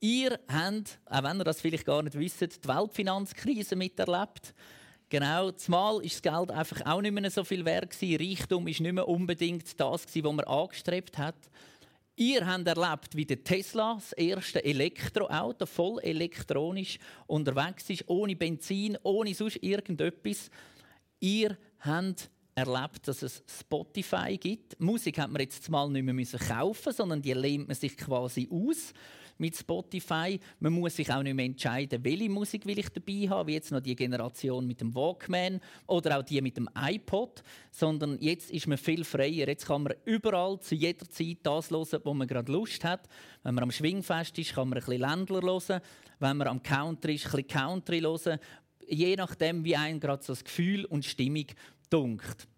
Ihr 0.00 0.38
habt, 0.46 1.00
auch 1.06 1.22
wenn 1.24 1.40
ihr 1.40 1.44
das 1.44 1.60
vielleicht 1.60 1.84
gar 1.84 2.02
nicht 2.02 2.16
wisst, 2.16 2.40
die 2.40 2.68
Weltfinanzkrise 2.68 3.74
miterlebt. 3.74 4.54
Genau, 5.08 5.50
zumal 5.52 6.04
ist 6.04 6.24
das 6.24 6.32
Geld 6.32 6.50
einfach 6.50 6.84
auch 6.86 7.00
nicht 7.00 7.12
mehr 7.12 7.30
so 7.30 7.42
viel 7.42 7.64
wert. 7.64 7.96
Reichtum 8.00 8.68
ist 8.68 8.80
nicht 8.80 8.92
mehr 8.92 9.08
unbedingt 9.08 9.80
das 9.80 10.06
was 10.06 10.22
man 10.22 10.40
angestrebt 10.40 11.18
hat. 11.18 11.34
Ihr 12.20 12.44
habt 12.44 12.66
erlebt, 12.66 13.14
wie 13.14 13.24
der 13.24 13.44
Tesla, 13.44 13.94
das 13.94 14.12
erste 14.12 14.64
Elektroauto, 14.64 15.66
voll 15.66 16.00
elektronisch 16.00 16.98
unterwegs 17.28 17.88
ist, 17.90 18.08
ohne 18.08 18.34
Benzin, 18.34 18.98
ohne 19.04 19.32
sonst 19.34 19.62
irgendetwas. 19.62 20.50
Ihr 21.20 21.56
habt 21.78 22.28
erlebt, 22.56 23.06
dass 23.06 23.22
es 23.22 23.44
Spotify 23.46 24.36
gibt. 24.36 24.80
Musik 24.80 25.16
hat 25.20 25.30
man 25.30 25.42
jetzt 25.42 25.70
mal 25.70 25.88
nicht 25.88 26.02
mehr 26.02 26.40
kaufen, 26.40 26.92
sondern 26.92 27.22
die 27.22 27.34
lehnt 27.34 27.68
man 27.68 27.76
sich 27.76 27.96
quasi 27.96 28.48
aus 28.50 28.92
mit 29.38 29.56
Spotify. 29.56 30.38
Man 30.60 30.72
muss 30.74 30.96
sich 30.96 31.10
auch 31.12 31.22
nicht 31.22 31.34
mehr 31.34 31.46
entscheiden, 31.46 32.04
welche 32.04 32.28
Musik 32.28 32.66
will 32.66 32.78
ich 32.78 32.88
dabei 32.88 33.28
haben, 33.28 33.48
wie 33.48 33.54
jetzt 33.54 33.72
noch 33.72 33.80
die 33.80 33.96
Generation 33.96 34.66
mit 34.66 34.80
dem 34.80 34.94
Walkman 34.94 35.60
oder 35.86 36.18
auch 36.18 36.22
die 36.22 36.40
mit 36.40 36.56
dem 36.56 36.68
iPod, 36.76 37.42
sondern 37.70 38.18
jetzt 38.20 38.50
ist 38.50 38.66
man 38.66 38.78
viel 38.78 39.04
freier. 39.04 39.48
Jetzt 39.48 39.66
kann 39.66 39.84
man 39.84 39.94
überall 40.04 40.60
zu 40.60 40.74
jeder 40.74 41.08
Zeit 41.08 41.38
das 41.42 41.70
hören, 41.70 42.00
wo 42.04 42.14
man 42.14 42.28
gerade 42.28 42.52
Lust 42.52 42.84
hat. 42.84 43.08
Wenn 43.42 43.54
man 43.54 43.64
am 43.64 43.70
Schwingfest 43.70 44.38
ist, 44.38 44.54
kann 44.54 44.68
man 44.68 44.78
ein 44.78 44.84
bisschen 44.84 45.00
Ländler 45.00 45.42
hören. 45.42 45.80
Wenn 46.18 46.36
man 46.36 46.48
am 46.48 46.62
Country 46.62 47.14
ist, 47.14 47.26
ein 47.26 47.30
bisschen 47.30 47.48
Country 47.48 48.00
hören 48.00 48.38
je 48.88 49.16
nachdem, 49.16 49.64
wie 49.64 49.76
einem 49.76 50.00
gerade 50.00 50.22
so 50.22 50.32
das 50.32 50.44
Gefühl 50.44 50.84
und 50.86 51.04
Stimmung 51.04 51.46
dunkt. 51.90 52.48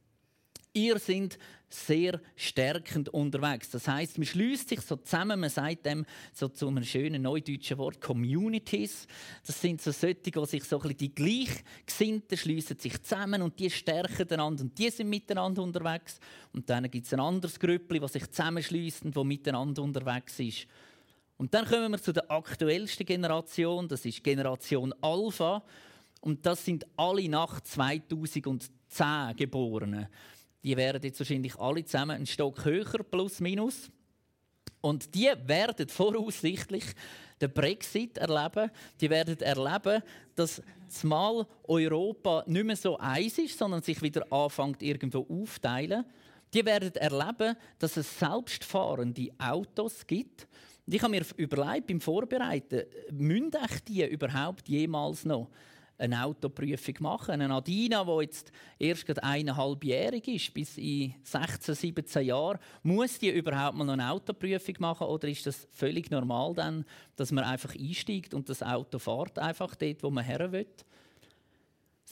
Ihr 0.73 0.99
sind 0.99 1.39
sehr 1.69 2.21
stärkend 2.37 3.09
unterwegs. 3.09 3.71
Das 3.71 3.87
heißt, 3.87 4.19
man 4.19 4.27
schließt 4.27 4.69
sich 4.69 4.81
so 4.81 4.97
zusammen, 4.97 5.41
man 5.41 5.51
sagt 5.51 5.87
dem 5.87 6.05
so 6.33 6.49
zu 6.49 6.69
einem 6.69 6.85
schönen 6.85 7.23
neudeutschen 7.23 7.79
Wort 7.79 8.01
Communities. 8.01 9.07
Das 9.47 9.61
sind 9.61 9.81
so 9.81 9.93
solche, 9.93 10.31
die 10.31 10.47
sich 10.47 10.65
so 10.65 10.77
ein 10.81 10.83
bisschen 10.83 10.99
die 10.99 11.15
Gleichgesinnten 11.15 12.37
schließen 12.37 12.79
sich 12.79 13.01
zusammen 13.03 13.43
und 13.43 13.59
die 13.59 13.71
stärken 13.71 14.29
einander 14.31 14.65
und 14.65 14.77
die 14.77 14.91
sind 14.91 15.09
miteinander 15.09 15.63
unterwegs. 15.63 16.19
Und 16.53 16.69
dann 16.69 16.91
gibt 16.91 17.07
es 17.07 17.15
ein 17.15 17.21
anderes 17.21 17.59
Grüppli, 17.59 18.01
das 18.01 18.13
sich 18.13 18.29
zusammenschließt 18.29 19.05
und 19.05 19.15
wo 19.17 19.23
miteinander 19.23 19.83
unterwegs 19.83 20.41
ist. 20.41 20.67
Und 21.37 21.55
dann 21.55 21.67
kommen 21.67 21.93
wir 21.93 22.03
zu 22.03 22.13
der 22.13 22.31
aktuellsten 22.31 23.07
Generation, 23.07 23.89
das 23.89 24.05
ist 24.05 24.23
Generation 24.23 24.93
Alpha. 25.01 25.63
Und 26.21 26.45
das 26.45 26.65
sind 26.65 26.87
alle 26.97 27.29
nach 27.29 27.61
2010 27.61 29.37
Geborenen. 29.37 30.09
Die 30.63 30.77
werden 30.77 31.03
jetzt 31.03 31.19
wahrscheinlich 31.19 31.59
alle 31.59 31.85
zusammen 31.85 32.17
einen 32.17 32.27
Stock 32.27 32.65
höher, 32.65 33.03
plus 33.03 33.41
minus. 33.41 33.91
Und 34.81 35.15
die 35.15 35.31
werden 35.45 35.89
voraussichtlich 35.89 36.85
den 37.41 37.53
Brexit 37.53 38.19
erleben. 38.19 38.71
Die 39.01 39.11
werden 39.11 39.39
erleben, 39.41 40.03
dass 40.35 40.63
zumal 40.89 41.47
Europa 41.65 42.45
nicht 42.47 42.65
mehr 42.65 42.77
so 42.77 42.99
eins 42.99 43.39
ist, 43.39 43.59
sondern 43.59 43.83
sich 43.83 44.01
wieder 44.03 44.31
anfängt 44.33 44.83
irgendwo 44.83 45.27
aufteilen. 45.29 46.05
Die 46.53 46.65
werden 46.65 46.95
erleben, 46.95 47.57
dass 47.79 47.97
es 47.97 48.19
selbstfahrende 48.19 49.31
Autos 49.39 50.07
gibt. 50.07 50.47
Und 50.87 50.95
ich 50.95 51.03
habe 51.03 51.13
mir 51.13 51.25
überlegt 51.37 51.87
beim 51.87 52.01
Vorbereiten, 52.01 52.83
müssen 53.13 53.53
die 53.87 54.05
überhaupt 54.05 54.69
jemals 54.69 55.25
noch 55.25 55.49
eine 56.01 56.25
Autoprüfung 56.25 56.95
machen. 57.01 57.41
Eine 57.41 57.55
Adina, 57.55 58.05
die 58.05 58.23
jetzt 58.23 58.53
erst 58.79 59.23
eineinhalbjährig 59.23 60.27
ist, 60.29 60.55
bis 60.55 60.79
in 60.79 61.15
16, 61.23 61.75
17 61.75 62.27
Jahren, 62.27 62.59
muss 62.83 63.19
die 63.19 63.31
überhaupt 63.31 63.77
mal 63.77 63.85
noch 63.85 63.93
eine 63.93 64.11
Autoprüfung 64.11 64.75
machen 64.79 65.07
oder 65.07 65.29
ist 65.29 65.47
das 65.47 65.69
völlig 65.73 66.11
normal 66.11 66.55
dann, 66.55 66.85
dass 67.17 67.33
man 67.33 67.45
einfach 67.45 67.75
einsteigt 67.75 68.35
und 68.35 68.49
das 68.49 68.63
Auto 68.63 68.99
fährt 68.99 69.39
einfach 69.39 69.75
dort, 69.75 70.03
wo 70.03 70.11
man 70.11 70.25
her 70.25 70.51
will? 70.51 70.67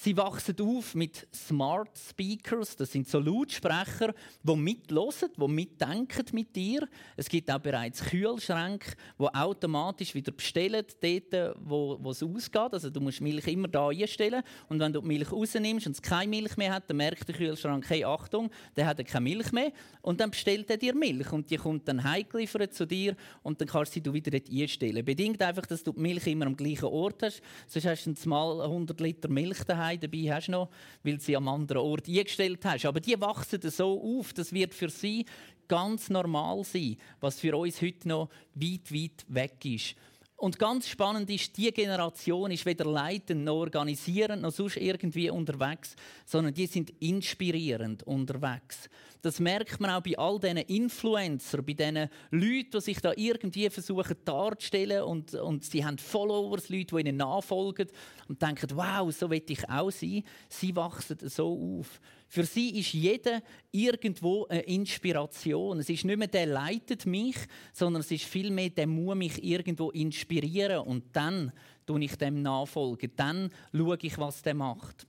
Sie 0.01 0.17
wachsen 0.17 0.55
auf 0.61 0.95
mit 0.95 1.27
Smart 1.35 1.99
Speakers, 1.99 2.77
das 2.77 2.93
sind 2.93 3.09
so 3.09 3.19
Lautsprecher, 3.19 4.15
die 4.45 4.55
mitlosen, 4.55 5.31
die 5.37 5.49
mitdenken 5.49 6.25
mit 6.35 6.55
dir. 6.55 6.87
Es 7.17 7.29
gibt 7.29 7.51
auch 7.51 7.59
bereits 7.59 8.05
Kühlschränke, 8.05 8.93
die 9.19 9.25
automatisch 9.25 10.15
wieder 10.15 10.31
bestellen, 10.31 10.85
dort, 11.01 11.57
wo, 11.65 11.99
wo 12.01 12.13
es 12.13 12.23
ausgeht. 12.23 12.75
Also 12.75 12.91
du 12.91 13.01
musst 13.01 13.21
Milch 13.21 13.49
immer 13.49 13.67
da 13.67 13.89
einstellen 13.89 14.45
und 14.69 14.79
wenn 14.79 14.93
du 14.93 15.01
die 15.01 15.09
Milch 15.09 15.33
rausnimmst 15.33 15.89
und 15.89 15.95
es 15.95 16.01
keine 16.01 16.31
Milch 16.31 16.57
mehr 16.57 16.75
hat, 16.75 16.89
dann 16.89 16.99
merkt 16.99 17.27
der 17.27 17.35
Kühlschrank, 17.35 17.85
hey 17.91 18.05
Achtung, 18.05 18.53
der 18.77 18.87
hat 18.87 19.05
keine 19.05 19.25
Milch 19.25 19.51
mehr 19.51 19.73
und 20.03 20.21
dann 20.21 20.31
bestellt 20.31 20.71
er 20.71 20.77
dir 20.77 20.95
Milch 20.95 21.33
und 21.33 21.51
die 21.51 21.57
kommt 21.57 21.89
dann 21.89 22.05
heimgeliefert 22.05 22.73
zu 22.73 22.87
dir 22.87 23.17
und 23.43 23.61
dann 23.61 23.67
kannst 23.67 23.97
du 23.97 24.01
sie 24.01 24.15
wieder 24.15 24.31
dort 24.31 24.49
einstellen. 24.49 25.05
Bedingt 25.05 25.43
einfach, 25.43 25.67
dass 25.67 25.83
du 25.83 25.91
die 25.91 26.01
Milch 26.01 26.29
immer 26.29 26.47
am 26.47 26.57
gleichen 26.57 26.85
Ort 26.85 27.25
hast, 27.25 27.43
sonst 27.67 27.85
hast 27.85 28.07
du 28.07 28.29
mal 28.29 28.61
100 28.61 29.01
Liter 29.01 29.29
Milch 29.29 29.65
daheim 29.65 29.88
daheim 29.89 30.01
dabei 30.01 30.35
hast 30.35 30.49
noch, 30.49 30.69
weil 31.03 31.17
du 31.17 31.23
sie 31.23 31.37
am 31.37 31.49
anderen 31.49 31.83
Ort 31.83 32.09
eingestellt 32.09 32.65
hast. 32.65 32.85
Aber 32.85 33.01
die 33.01 33.21
wachsen 33.21 33.61
so 33.71 34.19
auf, 34.19 34.33
das 34.33 34.53
wird 34.53 34.75
für 34.75 34.91
sie 34.91 35.25
ganz 35.67 36.09
normal 36.11 36.65
sein, 36.65 36.97
was 37.21 37.41
für 37.41 37.57
uns 37.57 37.83
heute 37.83 38.09
noch 38.09 38.31
weit, 38.55 38.93
weit 38.93 39.25
weg 39.29 39.65
ist. 39.65 39.95
Und 40.37 40.57
ganz 40.57 40.89
spannend 40.89 41.29
ist, 41.31 41.57
die 41.57 41.73
Generation 41.73 42.53
ist 42.53 42.65
weder 42.65 42.85
leitend 42.85 43.43
noch 43.43 43.57
organisierend 43.57 44.41
noch 44.41 44.53
sonst 44.53 44.77
irgendwie 44.77 45.31
unterwegs, 45.31 45.97
sondern 46.25 46.55
die 46.55 46.67
sind 46.67 46.91
inspirierend 47.01 48.05
unterwegs. 48.05 48.89
Das 49.29 49.41
merkt 49.41 49.79
man 49.79 49.91
auch 49.91 50.01
bei 50.01 50.17
all 50.17 50.41
diesen 50.41 50.57
Influencern, 50.57 51.63
bei 51.63 51.75
diesen 51.75 52.09
Leuten, 52.31 52.71
die 52.73 52.81
sich 52.81 52.99
da 52.99 53.13
irgendwie 53.15 53.69
versuchen 53.69 54.17
darzustellen 54.25 55.03
und, 55.03 55.35
und 55.35 55.67
sie 55.67 55.85
haben 55.85 55.99
Followers, 55.99 56.71
Leute, 56.71 56.97
die 56.97 57.01
ihnen 57.01 57.19
nachfolgen 57.19 57.89
und 58.27 58.41
denken, 58.41 58.71
wow, 58.73 59.15
so 59.15 59.29
will 59.29 59.43
ich 59.47 59.69
auch 59.69 59.91
sein. 59.91 60.25
Sie 60.49 60.75
wachsen 60.75 61.19
so 61.29 61.79
auf. 61.79 62.01
Für 62.27 62.45
sie 62.45 62.81
ist 62.81 62.95
jeder 62.95 63.43
irgendwo 63.71 64.47
eine 64.47 64.63
Inspiration. 64.63 65.81
Es 65.81 65.91
ist 65.91 66.07
nicht 66.07 66.17
mehr 66.17 66.29
der 66.29 66.47
leitet 66.47 67.05
mich, 67.05 67.37
sondern 67.75 68.01
es 68.01 68.11
ist 68.11 68.25
vielmehr 68.25 68.71
der 68.71 68.87
muss 68.87 69.15
mich 69.15 69.45
irgendwo 69.45 69.91
inspirieren 69.91 70.87
und 70.87 71.05
dann 71.15 71.53
tue 71.85 72.03
ich 72.03 72.17
dem 72.17 72.41
nachfolgen. 72.41 73.13
Dann 73.15 73.51
schaue 73.75 73.99
ich, 74.01 74.17
was 74.17 74.41
der 74.41 74.55
macht. 74.55 75.07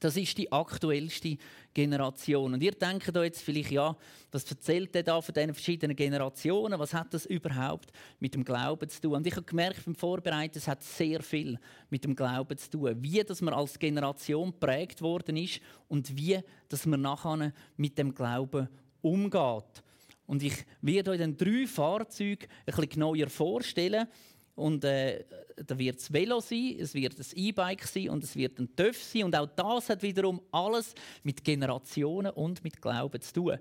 Das 0.00 0.16
ist 0.16 0.36
die 0.38 0.50
aktuellste 0.50 1.36
Generation. 1.74 2.54
Und 2.54 2.62
ihr 2.62 2.72
denkt 2.72 3.14
da 3.14 3.22
jetzt 3.22 3.42
vielleicht, 3.42 3.70
ja, 3.70 3.96
was 4.30 4.50
erzählt 4.50 4.94
er 4.96 5.02
da 5.02 5.20
von 5.20 5.34
diesen 5.34 5.54
verschiedenen 5.54 5.96
Generationen? 5.96 6.78
Was 6.78 6.94
hat 6.94 7.12
das 7.12 7.26
überhaupt 7.26 7.92
mit 8.18 8.34
dem 8.34 8.44
Glauben 8.44 8.88
zu 8.88 9.00
tun? 9.00 9.14
Und 9.14 9.26
ich 9.26 9.36
habe 9.36 9.46
gemerkt 9.46 9.84
beim 9.84 9.94
Vorbereiten, 9.94 10.58
es 10.58 10.68
hat 10.68 10.82
sehr 10.82 11.22
viel 11.22 11.58
mit 11.90 12.04
dem 12.04 12.14
Glauben 12.16 12.56
zu 12.56 12.70
tun. 12.70 12.96
Wie 13.00 13.22
dass 13.22 13.42
man 13.42 13.54
als 13.54 13.78
Generation 13.78 14.58
prägt 14.58 15.02
worden 15.02 15.36
ist 15.36 15.60
und 15.88 16.16
wie 16.16 16.40
dass 16.68 16.86
man 16.86 17.02
nachher 17.02 17.52
mit 17.76 17.98
dem 17.98 18.14
Glauben 18.14 18.68
umgeht. 19.02 19.82
Und 20.26 20.42
ich 20.42 20.64
werde 20.82 21.12
euch 21.12 21.18
dann 21.18 21.36
drei 21.36 21.66
Fahrzeuge 21.66 22.46
ein 22.46 22.64
bisschen 22.66 22.88
genauer 22.88 23.28
vorstellen. 23.28 24.08
Und 24.56 24.84
äh, 24.84 25.24
da 25.64 25.78
wird 25.78 25.98
es 25.98 26.10
Velo 26.10 26.40
sein, 26.40 26.76
es 26.80 26.94
wird 26.94 27.18
ein 27.18 27.26
E-Bike 27.34 27.84
sein 27.84 28.08
und 28.08 28.24
es 28.24 28.34
wird 28.34 28.58
ein 28.58 28.74
TÜV 28.74 29.02
sein. 29.02 29.24
Und 29.24 29.36
auch 29.36 29.46
das 29.46 29.90
hat 29.90 30.02
wiederum 30.02 30.40
alles 30.50 30.94
mit 31.22 31.44
Generationen 31.44 32.32
und 32.32 32.64
mit 32.64 32.80
Glauben 32.80 33.20
zu 33.20 33.32
tun. 33.34 33.58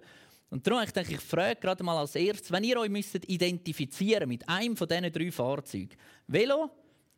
Und 0.49 0.65
darum 0.65 0.81
ich 0.83 0.91
denke 0.91 1.15
ich, 1.15 1.19
frage 1.19 1.59
gerade 1.59 1.83
mal 1.83 1.97
als 1.97 2.15
erstes, 2.15 2.49
wenn 2.49 2.63
ihr 2.63 2.79
euch 2.79 2.89
müsstet 2.89 3.27
identifizieren 3.27 4.29
mit 4.29 4.47
einem 4.47 4.77
von 4.77 4.87
diesen 4.87 5.11
drei 5.11 5.31
Fahrzeugen, 5.31 5.97
Velo, 6.27 6.69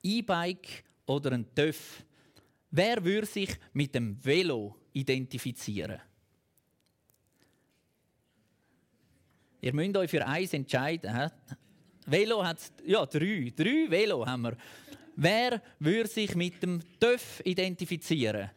E-Bike 0.02 0.84
oder 1.06 1.34
ein 1.34 1.46
TÜV, 1.54 2.04
wer 2.72 3.04
würde 3.04 3.28
sich 3.28 3.56
mit 3.74 3.94
dem 3.94 4.24
Velo 4.26 4.76
identifizieren? 4.94 6.00
Ihr 9.62 9.74
müsst 9.74 9.98
euch 9.98 10.10
für 10.10 10.26
eins 10.26 10.54
entscheiden. 10.54 11.32
Velo 12.10 12.42
hat 12.44 12.60
ja 12.86 13.06
drei. 13.06 13.52
Drei 13.54 13.90
Velo 13.90 14.26
haben 14.26 14.44
wir. 14.44 14.58
Wer 15.18 15.62
würde 15.78 16.08
sich 16.08 16.36
mit 16.36 16.64
dem 16.64 16.82
TÜV 17.00 17.42
identifizieren? 17.44 18.50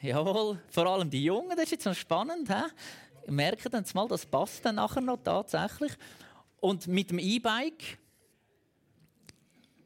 Jawohl, 0.00 0.58
vor 0.68 0.86
allem 0.86 1.10
die 1.10 1.24
Jungen, 1.24 1.50
das 1.50 1.64
ist 1.64 1.72
jetzt 1.72 1.84
noch 1.84 1.94
spannend. 1.94 2.48
He? 2.48 3.30
Merken 3.30 3.70
dann 3.70 3.84
mal, 3.92 4.08
das 4.08 4.24
passt 4.24 4.64
dann 4.64 4.76
nachher 4.76 5.02
noch 5.02 5.22
tatsächlich. 5.22 5.92
Und 6.60 6.86
mit 6.86 7.10
dem 7.10 7.18
E-Bike, 7.18 7.98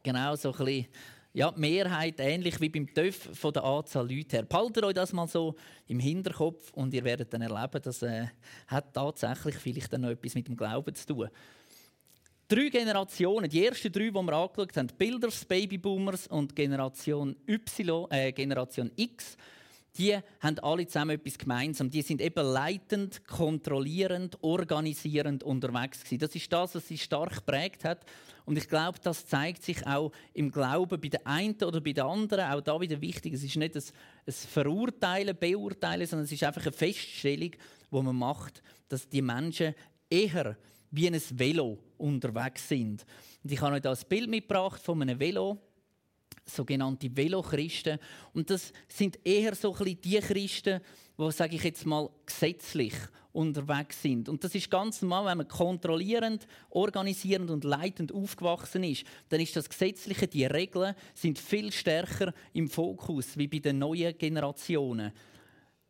genau 0.04 0.36
so 0.36 0.52
ein 0.52 0.64
bisschen, 0.64 0.86
ja, 1.32 1.50
die 1.50 1.60
Mehrheit 1.60 2.20
ähnlich 2.20 2.60
wie 2.60 2.68
beim 2.68 2.92
TÜV 2.94 3.30
von 3.36 3.52
der 3.52 3.64
Anzahl 3.64 4.08
Leute 4.08 4.36
her. 4.36 4.44
Behaltet 4.44 4.84
euch 4.84 4.94
das 4.94 5.12
mal 5.12 5.26
so 5.26 5.56
im 5.88 5.98
Hinterkopf 5.98 6.72
und 6.74 6.94
ihr 6.94 7.02
werdet 7.02 7.32
dann 7.32 7.42
erleben, 7.42 7.82
dass 7.82 8.02
äh, 8.02 8.28
hat 8.68 8.94
tatsächlich 8.94 9.56
vielleicht 9.56 9.92
dann 9.92 10.02
noch 10.02 10.10
etwas 10.10 10.34
mit 10.34 10.46
dem 10.46 10.56
Glauben 10.56 10.94
zu 10.94 11.06
tun. 11.06 11.28
Drei 12.50 12.70
Generationen, 12.70 13.50
die 13.50 13.66
ersten 13.66 13.92
drei, 13.92 14.04
die 14.04 14.14
wir 14.14 14.32
angeschaut 14.32 14.74
haben, 14.78 14.88
Builders, 14.96 15.44
Babyboomers 15.44 16.28
und 16.28 16.56
Generation 16.56 17.36
Y, 17.46 18.06
äh, 18.10 18.32
Generation 18.32 18.90
X, 18.96 19.36
die 19.98 20.16
haben 20.40 20.58
alle 20.60 20.86
zusammen 20.86 21.10
etwas 21.10 21.36
gemeinsam. 21.36 21.90
Die 21.90 22.00
sind 22.00 22.22
eben 22.22 22.46
leitend, 22.46 23.22
kontrollierend, 23.26 24.38
organisierend 24.40 25.42
unterwegs 25.42 26.02
gewesen. 26.02 26.20
Das 26.20 26.34
ist 26.34 26.50
das, 26.50 26.74
was 26.74 26.88
sie 26.88 26.96
stark 26.96 27.44
prägt 27.44 27.84
hat. 27.84 28.06
Und 28.46 28.56
ich 28.56 28.66
glaube, 28.66 28.98
das 29.02 29.26
zeigt 29.26 29.62
sich 29.62 29.86
auch 29.86 30.10
im 30.32 30.50
Glauben 30.50 30.98
bei 30.98 31.08
der 31.08 31.26
einen 31.26 31.62
oder 31.62 31.82
bei 31.82 31.92
der 31.92 32.06
anderen. 32.06 32.50
Auch 32.50 32.62
da 32.62 32.80
wieder 32.80 32.98
wichtig. 33.02 33.34
Es 33.34 33.44
ist 33.44 33.56
nicht 33.56 33.76
ein 33.76 33.82
Verurteilen, 34.26 35.36
Beurteilen, 35.38 36.06
sondern 36.06 36.24
es 36.24 36.32
ist 36.32 36.44
einfach 36.44 36.62
eine 36.62 36.72
Feststellung, 36.72 37.50
wo 37.90 38.00
man 38.00 38.16
macht, 38.16 38.62
dass 38.88 39.06
die 39.06 39.20
Menschen 39.20 39.74
eher 40.08 40.56
wie 40.90 41.06
ein 41.06 41.20
Velo 41.34 41.78
unterwegs 41.96 42.68
sind. 42.68 43.04
Und 43.42 43.52
ich 43.52 43.60
habe 43.60 43.76
euch 43.76 43.82
da 43.82 43.92
ein 43.92 43.98
Bild 44.08 44.30
mitgebracht 44.30 44.80
von 44.80 45.02
einem 45.02 45.18
Velo, 45.18 45.58
sogenannte 46.44 47.14
Velochristen. 47.14 47.98
Und 48.32 48.50
das 48.50 48.72
sind 48.88 49.18
eher 49.24 49.54
so 49.54 49.74
die 49.74 50.20
Christen, 50.20 50.80
die, 51.18 51.32
sage 51.32 51.56
ich 51.56 51.64
jetzt 51.64 51.86
mal, 51.86 52.08
gesetzlich 52.24 52.94
unterwegs 53.32 54.00
sind. 54.02 54.28
Und 54.28 54.42
das 54.42 54.54
ist 54.54 54.70
ganz 54.70 55.02
normal, 55.02 55.26
wenn 55.26 55.38
man 55.38 55.48
kontrollierend, 55.48 56.46
organisierend 56.70 57.50
und 57.50 57.64
leitend 57.64 58.12
aufgewachsen 58.12 58.82
ist, 58.84 59.04
dann 59.28 59.40
ist 59.40 59.54
das 59.54 59.68
Gesetzliche, 59.68 60.26
die 60.26 60.44
Regeln 60.44 60.94
sind 61.14 61.38
viel 61.38 61.70
stärker 61.70 62.32
im 62.52 62.68
Fokus 62.68 63.36
wie 63.36 63.48
bei 63.48 63.58
den 63.58 63.78
neuen 63.78 64.16
Generationen. 64.16 65.12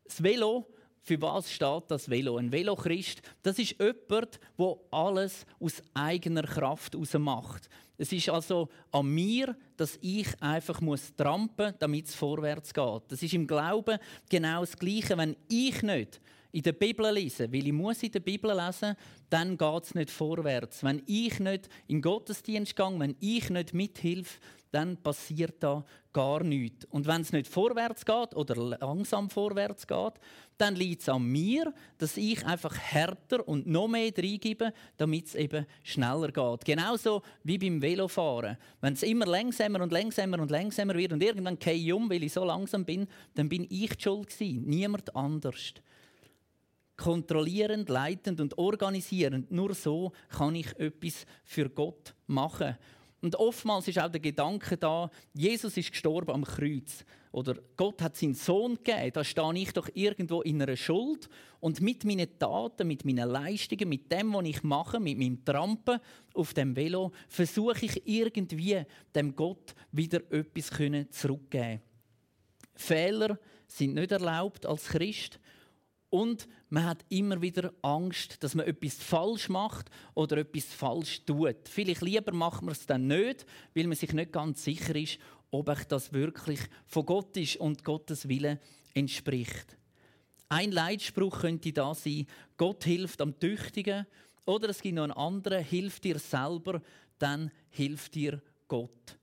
Das 0.05 0.23
Velo 0.23 0.67
für 1.09 1.21
was 1.23 1.51
steht 1.51 1.85
das 1.89 2.11
Velo? 2.11 2.37
Ein 2.37 2.53
Velochrist, 2.53 3.23
das 3.43 3.59
ist 3.59 3.77
jemand, 3.79 4.39
der 4.59 4.77
alles 4.91 5.47
aus 5.59 5.83
eigener 5.95 6.43
Kraft 6.43 6.95
macht. 7.19 7.71
Es 7.97 8.13
ist 8.13 8.29
also 8.29 8.69
an 8.93 9.09
mir, 9.13 9.57
dass 9.77 9.99
ich 10.03 10.29
einfach 10.41 10.81
muss 10.83 11.15
trampen, 11.17 11.75
damit 11.79 12.07
es 12.07 12.15
vorwärts 12.15 12.75
geht. 12.75 13.03
Das 13.09 13.23
ist 13.23 13.33
im 13.33 13.47
Glauben 13.47 13.99
genau 14.29 14.61
das 14.61 14.77
Gleiche. 14.77 15.17
Wenn 15.17 15.35
ich 15.49 15.83
nicht 15.83 16.21
in 16.53 16.63
der 16.63 16.73
Bibel 16.73 17.11
lese, 17.13 17.51
weil 17.53 17.67
ich 17.67 17.73
muss 17.73 18.03
in 18.03 18.13
der 18.13 18.21
Bibel 18.21 18.55
lesen, 18.55 18.95
dann 19.31 19.57
geht 19.57 19.83
es 19.83 19.95
nicht 19.95 20.11
vorwärts. 20.11 20.85
Wenn 20.85 21.03
ich 21.07 21.41
nicht 21.41 21.69
in 21.89 21.97
den 21.97 22.03
Gottesdienst 22.03 22.77
gehe, 22.77 22.99
wenn 22.99 23.17
ich 23.21 23.51
nicht 23.51 23.75
mithilfe, 23.75 24.39
dann 24.71 24.97
passiert 24.97 25.63
da 25.63 25.85
gar 26.13 26.43
nichts. 26.43 26.85
Und 26.87 27.07
wenn 27.07 27.21
es 27.21 27.33
nicht 27.33 27.47
vorwärts 27.47 28.05
geht 28.05 28.35
oder 28.35 28.57
langsam 28.57 29.31
vorwärts 29.31 29.87
geht, 29.87 30.15
dann 30.57 30.75
liegt 30.75 31.03
es 31.03 31.09
an 31.09 31.25
mir, 31.25 31.73
dass 31.99 32.17
ich 32.17 32.45
einfach 32.45 32.77
härter 32.77 33.47
und 33.47 33.67
noch 33.67 33.89
mehr 33.89 34.11
reingebe, 34.17 34.73
damit 34.97 35.27
es 35.27 35.35
eben 35.35 35.67
schneller 35.83 36.33
geht. 36.33 36.65
Genauso 36.65 37.23
wie 37.45 37.59
beim 37.59 37.81
Velofahren. 37.81 38.57
Wenn 38.81 38.95
es 38.95 39.03
immer 39.05 39.27
langsamer 39.27 39.81
und 39.81 39.93
langsamer 39.93 40.41
und 40.41 40.51
langsamer 40.51 40.95
wird 40.95 41.13
und 41.13 41.23
irgendwann 41.23 41.59
gehe 41.59 41.75
ich 41.75 41.93
um, 41.93 42.11
weil 42.11 42.25
ich 42.25 42.33
so 42.33 42.45
langsam 42.45 42.85
bin, 42.85 43.07
dann 43.35 43.49
bin 43.49 43.67
ich 43.71 43.97
die 43.97 44.03
schuld 44.03 44.29
gewesen, 44.29 44.65
niemand 44.67 45.15
anders. 45.15 45.75
Kontrollierend, 46.97 47.89
leitend 47.89 48.41
und 48.41 48.59
organisierend, 48.59 49.53
nur 49.53 49.73
so 49.73 50.11
kann 50.31 50.57
ich 50.57 50.77
etwas 50.81 51.27
für 51.45 51.71
Gott 51.71 52.13
machen. 52.27 52.77
Und 53.21 53.35
oftmals 53.37 53.89
ist 53.89 53.99
auch 53.99 54.11
der 54.11 54.21
Gedanke 54.21 54.77
da, 54.77 55.11
Jesus 55.35 55.77
ist 55.77 55.91
gestorben 55.91 56.31
am 56.31 56.45
Kreuz. 56.45 57.05
Oder 57.33 57.57
Gott 57.77 58.01
hat 58.01 58.17
seinen 58.17 58.35
Sohn 58.35 58.77
gegeben. 58.77 59.11
Da 59.13 59.25
stehe 59.25 59.55
ich 59.57 59.73
doch 59.73 59.89
irgendwo 59.93 60.43
in 60.43 60.63
einer 60.63 60.77
Schuld. 60.77 61.29
Und 61.61 61.81
mit 61.81 62.05
meinen 62.05 62.39
Taten, 62.39 62.87
mit 62.87 63.05
meinen 63.05 63.29
Leistungen, 63.29 63.89
mit 63.89 64.11
dem, 64.11 64.33
was 64.33 64.47
ich 64.47 64.63
mache, 64.63 65.01
mit 65.01 65.19
meinem 65.19 65.45
Trampen 65.45 66.01
auf 66.35 66.55
dem 66.55 66.77
Velo, 66.77 67.13
versuche 67.29 67.85
ich 67.85 68.07
irgendwie 68.07 68.85
dem 69.15 69.35
Gott 69.35 69.75
wieder 69.93 70.21
etwas 70.31 70.71
zurückzugeben. 71.11 71.83
Fehler 72.75 73.39
sind 73.67 73.95
nicht 73.95 74.13
erlaubt 74.13 74.65
als 74.65 74.87
Christ. 74.87 75.41
Und 76.11 76.49
man 76.71 76.87
hat 76.87 77.05
immer 77.11 77.43
wieder 77.43 77.73
Angst, 77.83 78.43
dass 78.43 78.55
man 78.55 78.67
etwas 78.67 78.95
falsch 78.95 79.49
macht 79.49 79.91
oder 80.15 80.39
etwas 80.39 80.65
falsch 80.65 81.25
tut. 81.27 81.69
Vielleicht 81.69 82.01
lieber 82.01 82.33
macht 82.33 82.63
man 82.63 82.73
es 82.73 82.87
dann 82.87 83.07
nicht, 83.07 83.45
weil 83.75 83.87
man 83.87 83.97
sich 83.97 84.13
nicht 84.13 84.33
ganz 84.33 84.65
sicher 84.65 84.97
ist, 84.97 85.19
ob 85.51 85.71
das 85.89 86.13
wirklich 86.13 86.61
von 86.87 87.07
Gott 87.07 87.37
ist 87.37 87.57
und 87.57 87.85
Gottes 87.85 88.29
Wille 88.29 88.59
entspricht. 88.95 89.77
Ein 90.49 90.73
Leitspruch 90.73 91.41
könnte 91.41 91.73
da 91.73 91.95
sein: 91.95 92.27
Gott 92.57 92.85
hilft 92.85 93.21
am 93.21 93.39
Tüchtigen. 93.39 94.07
Oder 94.47 94.71
es 94.71 94.81
gibt 94.81 94.95
noch 94.95 95.05
einen 95.05 95.13
anderen: 95.13 95.63
Hilf 95.63 96.01
dir 96.01 96.19
selber, 96.19 96.81
dann 97.19 97.51
hilft 97.69 98.15
dir 98.15 98.41
Gott. 98.67 99.19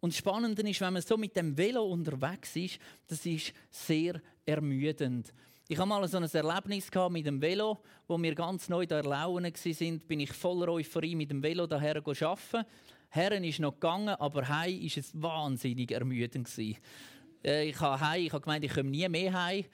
Und 0.00 0.12
das 0.12 0.18
Spannende 0.18 0.68
ist, 0.68 0.80
wenn 0.80 0.92
man 0.92 1.02
so 1.02 1.16
mit 1.16 1.36
dem 1.36 1.56
Velo 1.56 1.84
unterwegs 1.84 2.54
ist, 2.56 2.78
das 3.06 3.26
ist 3.26 3.52
sehr 3.70 4.20
ermüdend. 4.44 5.32
Ich 5.68 5.78
hatte 5.78 5.88
mal 5.88 6.06
so 6.06 6.18
ein 6.18 6.22
Erlebnis 6.22 6.88
mit 7.10 7.26
dem 7.26 7.42
Velo, 7.42 7.78
wo 8.06 8.16
wir 8.22 8.36
ganz 8.36 8.68
neu 8.68 8.86
da 8.86 8.98
erlauben 8.98 9.42
waren. 9.42 10.00
Bin 10.06 10.20
ich 10.20 10.32
voller 10.32 10.68
Euphorie 10.68 11.16
mit 11.16 11.32
dem 11.32 11.42
Velo 11.42 11.66
daher 11.66 11.96
arbeiten. 11.96 12.64
Herren 13.08 13.42
ist 13.42 13.58
noch 13.58 13.72
gegangen, 13.72 14.10
aber 14.10 14.48
hei 14.48 14.70
ist 14.70 14.96
es 14.96 15.20
wahnsinnig 15.20 15.90
ermüdend 15.90 16.48
äh, 16.56 17.68
Ich 17.68 17.80
habe 17.80 18.00
hei, 18.00 18.26
ich 18.26 18.32
habe 18.32 18.42
gemeint, 18.42 18.64
ich 18.64 18.74
komme 18.74 18.90
nie 18.90 19.08
mehr 19.08 19.32
heim. 19.32 19.64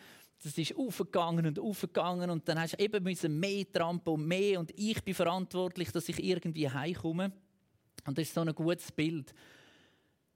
Das 0.43 0.57
ist 0.57 0.75
aufgegangen 0.75 1.47
und 1.47 1.59
aufgegangen 1.59 2.31
und 2.31 2.49
dann 2.49 2.59
hast 2.59 2.73
du 2.73 2.83
eben 2.83 3.05
müssen 3.05 3.39
mehr 3.39 3.71
trampen 3.71 4.15
und 4.15 4.27
mehr 4.27 4.61
und 4.61 4.73
ich 4.75 5.05
bin 5.05 5.13
verantwortlich, 5.13 5.93
dass 5.93 6.09
ich 6.09 6.25
irgendwie 6.25 6.71
heimkomme. 6.71 7.33
Und 8.07 8.17
das 8.17 8.29
ist 8.29 8.35
so 8.35 8.41
ein 8.41 8.55
gutes 8.55 8.91
Bild. 8.93 9.35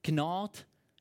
Gnade 0.03 0.59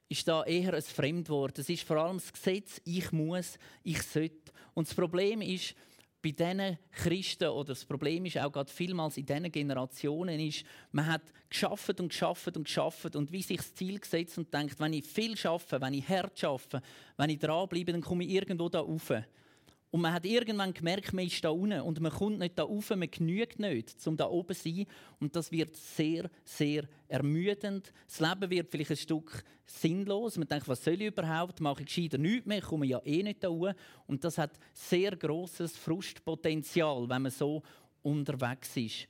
ist 0.08 0.28
da 0.28 0.44
eher 0.44 0.74
ein 0.74 0.82
Fremdwort. 0.82 1.60
Es 1.60 1.70
ist 1.70 1.84
vor 1.84 1.98
allem 1.98 2.18
das 2.18 2.32
Gesetz, 2.32 2.82
ich 2.86 3.12
muss, 3.12 3.58
ich 3.84 4.02
sollte. 4.02 4.52
Und 4.74 4.88
das 4.88 4.96
Problem 4.96 5.42
ist, 5.42 5.76
bei 6.22 6.32
diesen 6.32 6.80
Christen, 6.92 7.50
oder 7.50 7.70
das 7.70 7.86
Problem 7.86 8.26
ist 8.26 8.38
auch 8.40 8.52
gerade 8.52 8.72
vielmals 8.72 9.18
in 9.18 9.26
diesen 9.26 9.52
Generationen, 9.52 10.40
ist, 10.40 10.64
man 10.92 11.06
hat 11.06 11.22
geschafft 11.50 12.00
und 12.00 12.10
geschafft 12.10 12.58
und 12.58 12.64
geschafft 12.64 13.16
und 13.16 13.32
wie 13.32 13.44
sich 13.44 13.58
das 13.58 13.76
Ziel 13.76 14.00
gesetzt 14.00 14.38
und 14.38 14.52
denkt, 14.52 14.80
wenn 14.80 14.94
ich 14.94 15.06
viel 15.06 15.38
schaffe, 15.38 15.80
wenn 15.80 15.94
ich 15.94 16.08
hart 16.10 16.40
schaffe, 16.40 16.82
wenn 17.18 17.30
ich 17.30 17.40
dranbleibe, 17.40 17.92
dann 17.92 18.02
komme 18.02 18.24
ich 18.24 18.32
irgendwo 18.32 18.70
da 18.70 18.80
rauf. 18.80 19.12
Und 19.92 20.02
man 20.02 20.12
hat 20.12 20.26
irgendwann 20.26 20.74
gemerkt, 20.74 21.14
man 21.14 21.26
ist 21.26 21.44
da 21.44 21.50
unten 21.50 21.80
und 21.80 22.02
man 22.02 22.12
kommt 22.12 22.40
nicht 22.40 22.60
da 22.60 22.64
rauf, 22.64 22.90
man 22.90 23.10
genügt 23.10 23.60
nicht, 23.60 23.96
um 24.06 24.18
da 24.18 24.28
oben 24.28 24.54
zu 24.56 24.64
sein. 24.64 24.86
Und 25.20 25.36
das 25.36 25.52
wird 25.52 25.76
sehr, 25.76 26.30
sehr 26.44 26.84
ermüdend. 27.08 27.94
Das 28.08 28.20
Leben 28.20 28.50
wird 28.50 28.72
vielleicht 28.72 28.92
ein 28.92 28.98
Stück 28.98 29.44
sinnlos. 29.66 30.38
Man 30.38 30.48
denkt, 30.48 30.68
was 30.68 30.84
soll 30.84 31.02
ich 31.02 31.08
überhaupt? 31.08 31.62
Mache 31.62 31.82
ich 31.82 31.88
gescheiter 31.88 32.18
nichts 32.18 32.46
mehr? 32.46 32.58
Ich 32.58 32.66
komme 32.66 32.86
ja 32.86 33.02
eh 33.06 33.24
nicht 33.24 33.44
da 33.44 33.48
hoch. 33.48 33.72
Und 34.06 34.24
das 34.24 34.38
hat 34.38 34.60
sehr 34.74 35.16
großes 35.16 35.78
Frustpotenzial, 35.78 37.08
wenn 37.08 37.22
man 37.22 37.32
so 37.32 37.64
unterwegs 38.02 38.76
ist. 38.76 39.08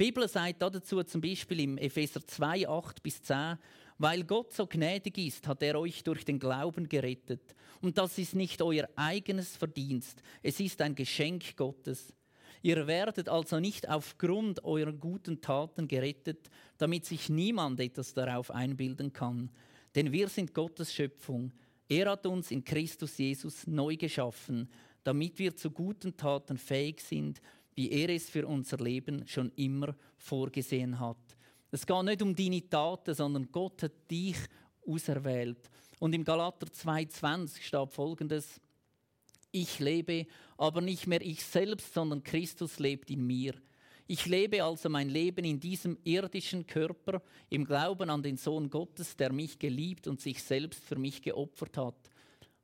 Die 0.00 0.04
Bibel 0.04 0.28
sagt 0.28 0.62
dazu 0.62 1.02
zum 1.02 1.20
Beispiel 1.20 1.60
im 1.60 1.78
Epheser 1.78 2.24
2, 2.24 2.68
8 2.68 3.02
bis 3.02 3.22
10, 3.22 3.58
weil 3.98 4.24
Gott 4.24 4.52
so 4.52 4.66
gnädig 4.66 5.18
ist, 5.18 5.46
hat 5.46 5.62
er 5.62 5.78
euch 5.78 6.02
durch 6.04 6.24
den 6.24 6.38
Glauben 6.38 6.88
gerettet. 6.88 7.54
Und 7.80 7.98
das 7.98 8.16
ist 8.18 8.34
nicht 8.34 8.62
euer 8.62 8.88
eigenes 8.96 9.56
Verdienst, 9.56 10.22
es 10.42 10.60
ist 10.60 10.80
ein 10.80 10.94
Geschenk 10.94 11.56
Gottes. 11.56 12.14
Ihr 12.62 12.86
werdet 12.86 13.28
also 13.28 13.60
nicht 13.60 13.88
aufgrund 13.88 14.64
eurer 14.64 14.92
guten 14.92 15.40
Taten 15.40 15.86
gerettet, 15.86 16.50
damit 16.76 17.04
sich 17.04 17.28
niemand 17.28 17.78
etwas 17.78 18.14
darauf 18.14 18.50
einbilden 18.50 19.12
kann. 19.12 19.50
Denn 19.94 20.10
wir 20.12 20.28
sind 20.28 20.54
Gottes 20.54 20.92
Schöpfung. 20.92 21.52
Er 21.88 22.10
hat 22.10 22.26
uns 22.26 22.50
in 22.50 22.64
Christus 22.64 23.16
Jesus 23.16 23.66
neu 23.66 23.96
geschaffen, 23.96 24.68
damit 25.04 25.38
wir 25.38 25.54
zu 25.56 25.70
guten 25.70 26.16
Taten 26.16 26.58
fähig 26.58 27.00
sind, 27.00 27.40
wie 27.74 27.90
er 27.90 28.08
es 28.10 28.28
für 28.28 28.46
unser 28.46 28.78
Leben 28.78 29.26
schon 29.26 29.52
immer 29.54 29.94
vorgesehen 30.16 30.98
hat. 30.98 31.37
Es 31.70 31.86
geht 31.86 32.04
nicht 32.04 32.22
um 32.22 32.34
deine 32.34 32.68
Taten, 32.68 33.14
sondern 33.14 33.50
Gott 33.52 33.82
hat 33.82 34.10
dich 34.10 34.36
auserwählt. 34.86 35.58
Und 35.98 36.14
im 36.14 36.24
Galater 36.24 36.66
2,20 36.66 37.60
steht 37.60 37.92
folgendes: 37.92 38.60
Ich 39.50 39.78
lebe, 39.78 40.26
aber 40.56 40.80
nicht 40.80 41.06
mehr 41.06 41.20
ich 41.20 41.44
selbst, 41.44 41.92
sondern 41.92 42.24
Christus 42.24 42.78
lebt 42.78 43.10
in 43.10 43.26
mir. 43.26 43.54
Ich 44.10 44.24
lebe 44.24 44.64
also 44.64 44.88
mein 44.88 45.10
Leben 45.10 45.44
in 45.44 45.60
diesem 45.60 45.98
irdischen 46.02 46.66
Körper, 46.66 47.20
im 47.50 47.66
Glauben 47.66 48.08
an 48.08 48.22
den 48.22 48.38
Sohn 48.38 48.70
Gottes, 48.70 49.14
der 49.16 49.30
mich 49.30 49.58
geliebt 49.58 50.06
und 50.06 50.18
sich 50.22 50.42
selbst 50.42 50.82
für 50.82 50.96
mich 50.96 51.20
geopfert 51.20 51.76
hat. 51.76 52.10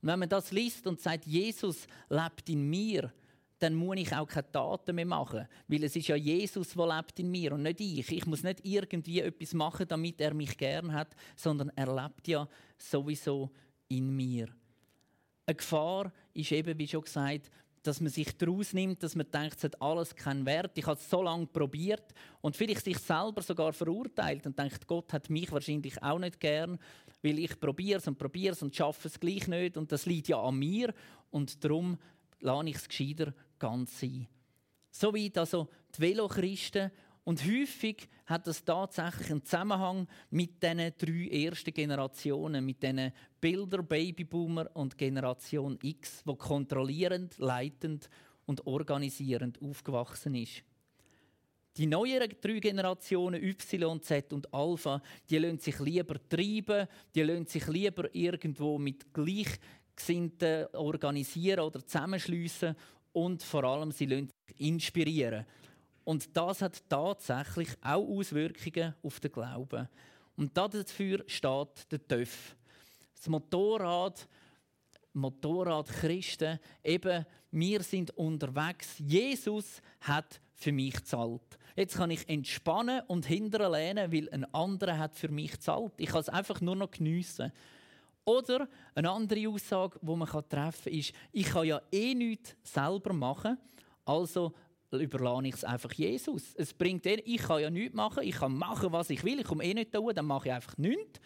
Und 0.00 0.08
wenn 0.08 0.20
man 0.20 0.28
das 0.30 0.52
liest 0.52 0.86
und 0.86 1.02
sagt, 1.02 1.26
Jesus 1.26 1.86
lebt 2.08 2.48
in 2.48 2.68
mir, 2.70 3.12
dann 3.58 3.74
muss 3.74 3.96
ich 3.96 4.14
auch 4.14 4.26
keine 4.26 4.50
Taten 4.50 4.96
mehr 4.96 5.06
machen. 5.06 5.46
Weil 5.68 5.84
es 5.84 5.96
ist 5.96 6.08
ja 6.08 6.16
Jesus, 6.16 6.74
der 6.74 6.96
lebt 6.96 7.18
in 7.18 7.30
mir 7.30 7.52
und 7.52 7.62
nicht 7.62 7.80
ich. 7.80 8.10
Ich 8.12 8.26
muss 8.26 8.42
nicht 8.42 8.60
irgendwie 8.64 9.20
etwas 9.20 9.54
machen, 9.54 9.86
damit 9.88 10.20
er 10.20 10.34
mich 10.34 10.56
gern 10.56 10.92
hat, 10.92 11.14
sondern 11.36 11.70
er 11.76 11.94
lebt 11.94 12.28
ja 12.28 12.48
sowieso 12.76 13.50
in 13.88 14.14
mir. 14.14 14.48
Eine 15.46 15.56
Gefahr 15.56 16.12
ist 16.32 16.52
eben, 16.52 16.78
wie 16.78 16.88
schon 16.88 17.02
gesagt, 17.02 17.50
dass 17.84 18.00
man 18.00 18.10
sich 18.10 18.34
daraus 18.38 18.72
nimmt, 18.72 19.02
dass 19.02 19.14
man 19.14 19.30
denkt, 19.30 19.58
es 19.58 19.64
hat 19.64 19.80
alles 19.80 20.16
keinen 20.16 20.46
Wert. 20.46 20.76
Ich 20.78 20.86
habe 20.86 20.98
es 20.98 21.08
so 21.08 21.22
lange 21.22 21.46
probiert 21.46 22.14
und 22.40 22.56
vielleicht 22.56 22.84
sich 22.84 22.98
selber 22.98 23.42
sogar 23.42 23.74
verurteilt 23.74 24.46
und 24.46 24.58
denkt, 24.58 24.86
Gott 24.86 25.12
hat 25.12 25.28
mich 25.28 25.52
wahrscheinlich 25.52 26.02
auch 26.02 26.18
nicht 26.18 26.40
gern, 26.40 26.78
weil 27.22 27.38
ich 27.38 27.60
probiere 27.60 27.98
es 27.98 28.08
und 28.08 28.18
probiere 28.18 28.54
es 28.54 28.62
und 28.62 28.74
schaffe 28.74 29.08
es 29.08 29.20
gleich 29.20 29.46
nicht 29.48 29.76
und 29.76 29.92
das 29.92 30.06
liegt 30.06 30.28
ja 30.28 30.40
an 30.40 30.58
mir 30.58 30.94
und 31.30 31.62
darum 31.62 31.98
lasse 32.40 32.68
ich 32.68 32.76
es 32.76 32.88
gescheiter 32.88 33.34
ganz 33.64 33.98
sein. 33.98 34.28
So 34.90 35.14
wie 35.14 35.32
also 35.34 35.68
die 35.96 36.02
Velochristen. 36.02 36.90
Und 37.24 37.42
häufig 37.42 38.06
hat 38.26 38.46
das 38.46 38.62
tatsächlich 38.62 39.30
einen 39.30 39.44
Zusammenhang 39.44 40.06
mit 40.28 40.62
diesen 40.62 40.92
drei 40.98 41.46
ersten 41.46 41.72
Generationen, 41.72 42.66
mit 42.66 42.82
diesen 42.82 43.12
Bilder, 43.40 43.82
Babyboomer 43.82 44.68
und 44.74 44.98
Generation 44.98 45.78
X, 45.82 46.20
wo 46.26 46.36
kontrollierend, 46.36 47.38
leitend 47.38 48.10
und 48.44 48.66
organisierend 48.66 49.60
aufgewachsen 49.62 50.34
ist. 50.34 50.62
Die 51.78 51.86
neueren 51.86 52.36
drei 52.40 52.60
Generationen 52.60 53.42
Y, 53.42 54.02
Z 54.02 54.32
und 54.34 54.52
Alpha, 54.52 55.00
die 55.30 55.38
lassen 55.38 55.58
sich 55.58 55.80
lieber 55.80 56.16
treiben, 56.28 56.86
die 57.14 57.22
lassen 57.22 57.46
sich 57.46 57.66
lieber 57.68 58.14
irgendwo 58.14 58.78
mit 58.78 59.14
Gleichgesinnten 59.14 60.66
organisieren 60.74 61.60
oder 61.60 61.84
zusammenschliessen 61.84 62.76
und 63.14 63.42
vor 63.42 63.64
allem 63.64 63.90
sie 63.90 64.04
lassen 64.04 64.28
sich 64.46 64.60
inspirieren. 64.60 65.46
Und 66.04 66.36
das 66.36 66.60
hat 66.60 66.82
tatsächlich 66.88 67.70
auch 67.80 68.06
Auswirkungen 68.06 68.94
auf 69.02 69.20
den 69.20 69.32
Glauben. 69.32 69.88
Und 70.36 70.54
dafür 70.56 71.24
steht 71.26 71.90
der 71.90 72.06
TÜV. 72.06 72.54
Das 73.14 73.28
Motorrad 73.28 74.28
Motorradchristen, 75.14 76.58
eben, 76.82 77.24
wir 77.52 77.82
sind 77.84 78.10
unterwegs. 78.18 78.98
Jesus 78.98 79.80
hat 80.00 80.40
für 80.54 80.72
mich 80.72 80.94
gezahlt. 80.94 81.58
Jetzt 81.76 81.96
kann 81.96 82.10
ich 82.10 82.28
entspannen 82.28 83.02
und 83.06 83.26
hinterlehnen, 83.26 84.12
weil 84.12 84.28
ein 84.30 84.52
anderer 84.52 84.98
hat 84.98 85.16
für 85.16 85.28
mich 85.28 85.52
gezahlt. 85.52 85.92
Ich 85.98 86.08
kann 86.08 86.20
es 86.20 86.28
einfach 86.28 86.60
nur 86.60 86.74
noch 86.74 86.90
geniessen. 86.90 87.52
Oder 88.24 88.68
eine 88.94 89.10
andere 89.10 89.48
Aussage, 89.48 89.98
die 90.00 90.16
man 90.16 90.28
treffen 90.28 90.84
kann, 90.84 90.92
ist, 90.92 91.12
ich 91.32 91.46
kann 91.46 91.66
ja 91.66 91.80
eh 91.92 92.14
nichts 92.14 92.56
selber 92.62 93.12
machen, 93.12 93.58
also 94.04 94.52
überlasse 94.90 95.48
ich 95.48 95.54
es 95.54 95.64
einfach 95.64 95.92
Jesus. 95.92 96.54
Es 96.54 96.72
bringt 96.72 97.04
eh, 97.06 97.20
ich 97.24 97.42
kann 97.42 97.60
ja 97.60 97.70
nichts 97.70 97.94
machen, 97.94 98.22
ich 98.22 98.36
kann 98.36 98.56
machen, 98.56 98.92
was 98.92 99.10
ich 99.10 99.22
will, 99.24 99.40
ich 99.40 99.46
komme 99.46 99.64
eh 99.64 99.74
nicht 99.74 99.94
da, 99.94 100.00
dann 100.00 100.26
mache 100.26 100.48
ich 100.48 100.54
einfach 100.54 100.76
nichts 100.78 101.20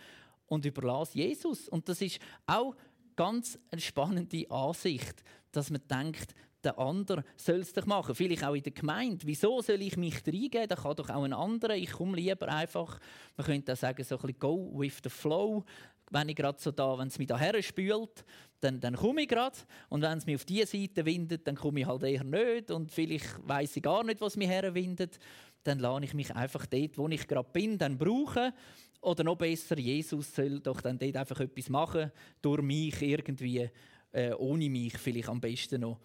und 0.46 0.64
überlasse 0.64 1.18
Jesus. 1.18 1.68
Und 1.68 1.88
das 1.88 2.00
ist 2.00 2.18
auch 2.46 2.74
ganz 3.14 3.58
eine 3.70 3.80
spannende 3.80 4.50
Ansicht, 4.50 5.22
dass 5.52 5.70
man 5.70 5.82
denkt, 5.88 6.34
der 6.64 6.78
andere 6.78 7.24
soll 7.36 7.60
es 7.60 7.72
doch 7.72 7.86
machen. 7.86 8.14
Vielleicht 8.14 8.44
auch 8.44 8.54
in 8.54 8.62
der 8.62 8.72
Gemeinde. 8.72 9.26
Wieso 9.26 9.60
soll 9.60 9.80
ich 9.82 9.96
mich 9.96 10.26
reingeben? 10.26 10.68
Da 10.68 10.74
kann 10.74 10.96
doch 10.96 11.08
auch 11.08 11.22
ein 11.22 11.32
anderer. 11.32 11.76
Ich 11.76 11.92
komme 11.92 12.16
lieber 12.16 12.48
einfach, 12.48 12.98
man 13.36 13.46
könnte 13.46 13.72
auch 13.72 13.76
sagen, 13.76 14.02
so 14.02 14.16
ein 14.16 14.22
bisschen 14.22 14.38
go 14.40 14.70
with 14.74 14.98
the 15.04 15.10
flow 15.10 15.64
wenn 16.10 16.28
ich 16.28 16.36
gerade 16.36 16.58
so 16.60 16.70
da, 16.70 16.98
wenn 16.98 17.08
es 17.08 17.18
mich 17.18 17.28
daher 17.28 17.60
spült, 17.62 18.24
dann, 18.60 18.80
dann 18.80 18.96
komme 18.96 19.22
ich 19.22 19.28
gerade. 19.28 19.56
Und 19.88 20.02
wenn 20.02 20.18
es 20.18 20.26
mich 20.26 20.36
auf 20.36 20.44
diese 20.44 20.66
Seite 20.66 21.04
windet, 21.04 21.46
dann 21.46 21.54
komme 21.54 21.80
ich 21.80 21.86
halt 21.86 22.02
eher 22.02 22.24
nicht. 22.24 22.70
Und 22.70 22.90
vielleicht 22.90 23.36
weiß 23.46 23.76
ich 23.76 23.82
gar 23.82 24.04
nicht, 24.04 24.20
was 24.20 24.36
mich 24.36 24.48
herwindet. 24.48 25.18
Dann 25.64 25.78
lade 25.78 26.04
ich 26.04 26.14
mich 26.14 26.34
einfach 26.34 26.66
dort, 26.66 26.98
wo 26.98 27.08
ich 27.08 27.26
gerade 27.26 27.48
bin, 27.52 27.78
dann 27.78 27.98
brauchen. 27.98 28.52
Oder 29.00 29.24
noch 29.24 29.36
besser, 29.36 29.78
Jesus 29.78 30.34
soll 30.34 30.60
doch 30.60 30.80
dann 30.80 30.98
dort 30.98 31.16
einfach 31.16 31.38
etwas 31.40 31.68
machen, 31.68 32.10
durch 32.42 32.62
mich 32.62 33.00
irgendwie, 33.00 33.70
äh, 34.10 34.32
ohne 34.32 34.68
mich 34.68 34.98
vielleicht 34.98 35.28
am 35.28 35.40
besten 35.40 35.82
noch. 35.82 36.00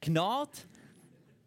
Gnade 0.00 0.50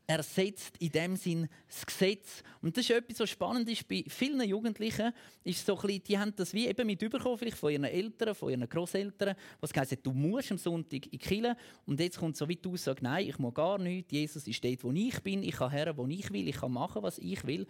ersetzt 0.09 0.75
in 0.79 0.91
dem 0.91 1.15
Sinn 1.15 1.47
das 1.67 1.85
Gesetz. 1.85 2.41
Und 2.63 2.75
das 2.75 2.83
ist 2.83 2.89
etwas, 2.89 3.19
was 3.19 3.29
spannend 3.29 3.69
ist 3.69 3.87
bei 3.87 4.03
vielen 4.07 4.41
Jugendlichen, 4.41 5.13
ist 5.43 5.63
so 5.63 5.75
bisschen, 5.75 6.03
die 6.03 6.17
haben 6.17 6.33
das 6.35 6.51
wie 6.51 6.67
eben 6.67 6.87
mit 6.87 6.99
vielleicht 6.99 7.57
von 7.57 7.71
ihren 7.71 7.83
Eltern, 7.83 8.33
von 8.33 8.49
ihren 8.49 8.67
Großeltern, 8.67 9.35
was 9.59 9.71
heisst, 9.75 9.99
du 10.01 10.11
musst 10.11 10.51
am 10.51 10.57
Sonntag 10.57 11.05
in 11.05 11.11
die 11.11 11.17
Kirche. 11.19 11.55
Und 11.85 11.99
jetzt 11.99 12.17
kommt 12.17 12.37
so 12.37 12.49
wie 12.49 12.55
du 12.55 12.75
sagst, 12.75 13.03
nein, 13.03 13.27
ich 13.27 13.37
muss 13.37 13.53
gar 13.53 13.77
nichts, 13.77 14.11
Jesus 14.11 14.47
ist 14.47 14.63
dort, 14.63 14.83
wo 14.83 14.91
ich 14.91 15.21
bin, 15.21 15.43
ich 15.43 15.55
kann 15.55 15.69
her, 15.69 15.95
wo 15.95 16.07
ich 16.07 16.33
will, 16.33 16.47
ich 16.47 16.57
kann 16.57 16.71
machen, 16.71 17.03
was 17.03 17.19
ich 17.19 17.45
will. 17.45 17.67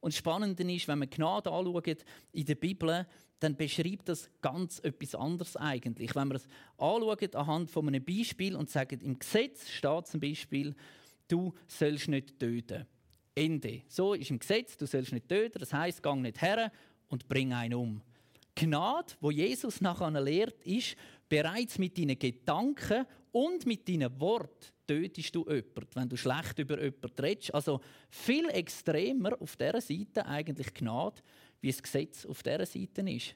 Und 0.00 0.12
das 0.12 0.18
Spannende 0.18 0.70
ist, 0.70 0.88
wenn 0.88 0.98
man 0.98 1.08
Gnade 1.08 1.50
anschaut 1.50 2.04
in 2.32 2.44
der 2.44 2.54
Bibel, 2.54 3.06
dann 3.40 3.56
beschreibt 3.56 4.10
das 4.10 4.28
ganz 4.42 4.78
etwas 4.80 5.14
anderes 5.14 5.56
eigentlich. 5.56 6.14
Wenn 6.14 6.28
man 6.28 6.36
es 6.36 6.48
anschaut 6.76 7.34
anhand 7.34 7.70
von 7.70 7.88
einem 7.88 8.04
Beispiel 8.04 8.54
und 8.56 8.68
sagt, 8.68 9.02
im 9.02 9.18
Gesetz 9.18 9.70
steht 9.70 10.06
zum 10.06 10.20
Beispiel, 10.20 10.74
du 11.28 11.54
sollst 11.66 12.08
nicht 12.08 12.38
töten. 12.38 12.86
Ende. 13.34 13.82
So 13.88 14.14
ist 14.14 14.30
im 14.30 14.38
Gesetz, 14.38 14.76
du 14.76 14.86
sollst 14.86 15.12
nicht 15.12 15.28
töten. 15.28 15.58
Das 15.60 15.72
heißt, 15.72 16.02
gang 16.02 16.22
nicht 16.22 16.42
her 16.42 16.72
und 17.08 17.28
bring 17.28 17.52
einen 17.52 17.74
um. 17.74 18.02
Gnade, 18.54 19.14
wo 19.20 19.30
Jesus 19.30 19.80
nachher 19.80 20.10
lehrt, 20.20 20.64
ist, 20.64 20.96
bereits 21.28 21.78
mit 21.78 21.96
deinen 21.96 22.18
Gedanken 22.18 23.06
und 23.30 23.66
mit 23.66 23.88
deinen 23.88 24.20
Worten 24.20 24.72
tötest 24.86 25.34
du 25.34 25.44
jemanden, 25.46 25.86
wenn 25.94 26.08
du 26.08 26.16
schlecht 26.16 26.58
über 26.58 26.82
jemanden 26.82 27.20
redest. 27.20 27.54
Also 27.54 27.80
viel 28.10 28.48
extremer 28.48 29.40
auf 29.40 29.54
dieser 29.56 29.80
Seite 29.80 30.26
eigentlich 30.26 30.74
Gnade, 30.74 31.20
wie 31.60 31.70
das 31.70 31.82
Gesetz 31.82 32.26
auf 32.26 32.42
dieser 32.42 32.66
Seite 32.66 33.02
ist. 33.08 33.34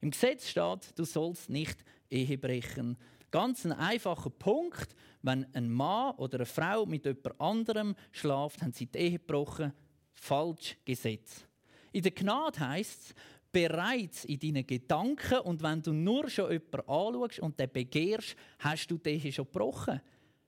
Im 0.00 0.10
Gesetz 0.10 0.48
steht, 0.48 0.96
du 0.96 1.04
sollst 1.04 1.50
nicht 1.50 1.84
Ehe 2.10 2.38
brechen. 2.38 2.96
Ganz 3.32 3.64
ein 3.64 3.72
einfacher 3.72 4.30
Punkt. 4.30 4.94
Wenn 5.22 5.46
ein 5.54 5.70
Mann 5.70 6.14
oder 6.16 6.38
eine 6.38 6.46
Frau 6.46 6.86
mit 6.86 7.06
jemand 7.06 7.40
anderem 7.40 7.96
schlaft, 8.12 8.62
haben 8.62 8.72
sie 8.72 8.86
die 8.86 8.98
Ehe 8.98 9.12
gebrochen. 9.12 9.72
Falsch 10.12 10.76
Gesetz. 10.84 11.44
In 11.92 12.02
der 12.02 12.12
Gnade 12.12 12.60
heißt 12.60 13.00
es, 13.00 13.14
bereits 13.50 14.24
in 14.26 14.38
deinen 14.38 14.66
Gedanken 14.66 15.40
und 15.40 15.62
wenn 15.62 15.82
du 15.82 15.92
nur 15.92 16.28
schon 16.28 16.52
jemanden 16.52 16.88
anschaust 16.88 17.40
und 17.40 17.58
den 17.58 17.70
begehrst, 17.70 18.36
hast 18.58 18.86
du 18.88 18.98
die 18.98 19.10
Ehe 19.10 19.32
schon 19.32 19.46
gebrochen. 19.46 20.00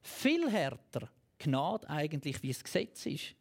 Viel 0.02 0.50
härter 0.50 1.08
Gnade 1.38 1.88
eigentlich, 1.88 2.42
wie 2.42 2.52
das 2.52 2.62
Gesetz 2.62 3.06
ist. 3.06 3.34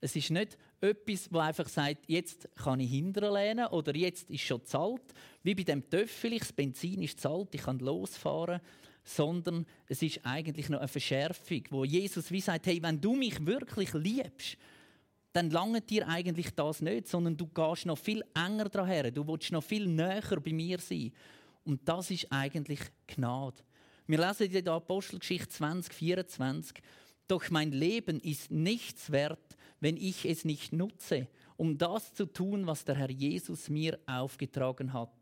Es 0.00 0.16
ist 0.16 0.30
nicht 0.30 0.58
etwas, 0.80 1.32
wo 1.32 1.38
einfach 1.38 1.68
sagt, 1.68 2.04
jetzt 2.08 2.48
kann 2.56 2.80
ich 2.80 2.90
hinterlehnen 2.90 3.66
oder 3.66 3.94
jetzt 3.96 4.30
ist 4.30 4.42
schon 4.42 4.64
zahlt. 4.64 5.02
Wie 5.42 5.54
bei 5.54 5.62
dem 5.62 5.88
Töffel, 5.88 6.38
das 6.38 6.52
Benzin 6.52 7.02
ist 7.02 7.20
zahlt, 7.20 7.54
ich 7.54 7.62
kann 7.62 7.78
losfahren. 7.78 8.60
Sondern 9.02 9.66
es 9.86 10.02
ist 10.02 10.20
eigentlich 10.24 10.68
noch 10.68 10.78
eine 10.78 10.88
Verschärfung, 10.88 11.62
wo 11.70 11.84
Jesus 11.84 12.30
wie 12.30 12.40
sagt, 12.40 12.66
hey, 12.66 12.82
wenn 12.82 13.00
du 13.00 13.14
mich 13.14 13.44
wirklich 13.44 13.92
liebst, 13.92 14.56
dann 15.34 15.50
langt 15.50 15.90
dir 15.90 16.08
eigentlich 16.08 16.54
das 16.54 16.80
nicht, 16.80 17.08
sondern 17.08 17.36
du 17.36 17.46
gehst 17.46 17.86
noch 17.86 17.98
viel 17.98 18.22
enger 18.34 18.68
daher. 18.68 19.10
Du 19.10 19.26
willst 19.26 19.52
noch 19.52 19.64
viel 19.64 19.86
näher 19.86 20.40
bei 20.42 20.52
mir 20.52 20.78
sein. 20.78 21.12
Und 21.64 21.88
das 21.88 22.10
ist 22.10 22.30
eigentlich 22.30 22.80
Gnade. 23.06 23.56
Wir 24.06 24.18
lesen 24.18 24.50
in 24.50 24.64
der 24.64 24.74
Apostelgeschichte 24.74 25.48
2024, 25.48 26.76
doch 27.26 27.50
mein 27.50 27.72
Leben 27.72 28.20
ist 28.20 28.50
nichts 28.50 29.10
wert, 29.10 29.53
wenn 29.84 29.98
ich 29.98 30.24
es 30.24 30.46
nicht 30.46 30.72
nutze, 30.72 31.28
um 31.58 31.76
das 31.76 32.14
zu 32.14 32.24
tun, 32.24 32.66
was 32.66 32.86
der 32.86 32.94
Herr 32.94 33.10
Jesus 33.10 33.68
mir 33.68 33.98
aufgetragen 34.06 34.94
hat. 34.94 35.12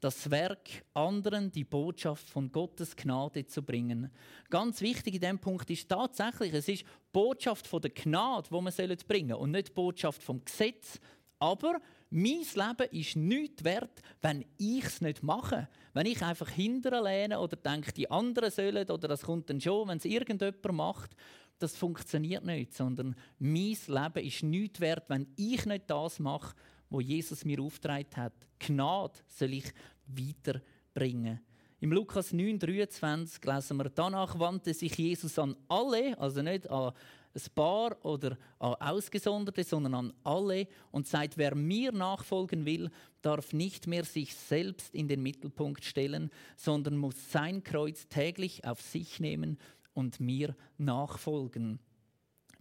Das 0.00 0.30
Werk, 0.30 0.68
anderen 0.92 1.50
die 1.50 1.64
Botschaft 1.64 2.28
von 2.28 2.52
Gottes 2.52 2.94
Gnade 2.94 3.46
zu 3.46 3.62
bringen. 3.62 4.10
Ganz 4.50 4.82
wichtig 4.82 5.14
in 5.14 5.20
dem 5.22 5.38
Punkt 5.38 5.70
ist 5.70 5.88
tatsächlich, 5.88 6.52
es 6.52 6.68
ist 6.68 6.84
Botschaft 7.10 7.66
von 7.66 7.80
der 7.80 7.90
Gnade, 7.90 8.48
wo 8.50 8.60
man 8.60 8.74
bringen 9.08 9.30
soll 9.30 9.38
und 9.38 9.52
nicht 9.52 9.72
Botschaft 9.72 10.22
vom 10.22 10.44
Gesetz. 10.44 11.00
Aber 11.38 11.80
mein 12.10 12.42
Leben 12.54 12.90
ist 12.90 13.16
nichts 13.16 13.64
wert, 13.64 14.02
wenn 14.20 14.44
ich 14.58 14.84
es 14.84 15.00
nicht 15.00 15.22
mache. 15.22 15.70
Wenn 15.94 16.04
ich 16.04 16.22
einfach 16.22 16.50
hinterlehne 16.50 17.40
oder 17.40 17.56
denke, 17.56 17.92
die 17.92 18.10
anderen 18.10 18.50
sollen 18.50 18.90
oder 18.90 19.08
das 19.08 19.22
kommt 19.22 19.48
dann 19.48 19.58
schon, 19.58 19.88
wenn 19.88 19.96
es 19.96 20.04
irgendjemand 20.04 20.70
macht 20.72 21.16
das 21.62 21.76
funktioniert 21.76 22.44
nicht, 22.44 22.74
sondern 22.74 23.14
mein 23.38 23.76
Leben 23.86 24.26
ist 24.26 24.42
nichts 24.42 24.80
wert, 24.80 25.08
wenn 25.08 25.26
ich 25.36 25.64
nicht 25.66 25.88
das 25.88 26.18
mache, 26.18 26.54
wo 26.90 27.00
Jesus 27.00 27.44
mir 27.44 27.60
aufgetragen 27.60 28.16
hat. 28.16 28.34
Gnade 28.58 29.18
soll 29.28 29.54
ich 29.54 29.72
weiterbringen. 30.06 31.40
Im 31.80 31.92
Lukas 31.92 32.32
9,23 32.32 33.52
lesen 33.52 33.76
wir, 33.78 33.90
danach 33.90 34.38
wandte 34.38 34.72
sich 34.72 34.96
Jesus 34.96 35.38
an 35.38 35.56
alle, 35.68 36.16
also 36.18 36.42
nicht 36.42 36.70
an 36.70 36.92
ein 37.34 37.42
paar 37.54 38.04
oder 38.04 38.36
an 38.58 38.74
Ausgesonderte, 38.74 39.64
sondern 39.64 39.94
an 39.94 40.12
alle 40.22 40.68
und 40.90 41.06
sagt, 41.06 41.38
wer 41.38 41.54
mir 41.54 41.90
nachfolgen 41.92 42.66
will, 42.66 42.90
darf 43.22 43.52
nicht 43.52 43.86
mehr 43.86 44.04
sich 44.04 44.34
selbst 44.34 44.94
in 44.94 45.08
den 45.08 45.22
Mittelpunkt 45.22 45.84
stellen, 45.84 46.30
sondern 46.56 46.96
muss 46.96 47.32
sein 47.32 47.64
Kreuz 47.64 48.06
täglich 48.08 48.64
auf 48.64 48.80
sich 48.80 49.18
nehmen 49.18 49.58
und 49.94 50.20
mir 50.20 50.56
nachfolgen. 50.78 51.78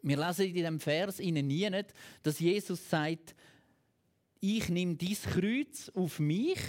Wir 0.02 0.18
lesen 0.18 0.48
in 0.48 0.54
diesem 0.54 0.80
Vers 0.80 1.20
nie 1.20 1.70
dass 2.24 2.40
Jesus 2.40 2.90
sagt, 2.90 3.36
ich 4.40 4.70
nehme 4.70 4.96
dies 4.96 5.22
Kreuz 5.22 5.92
auf 5.94 6.20
mich 6.20 6.60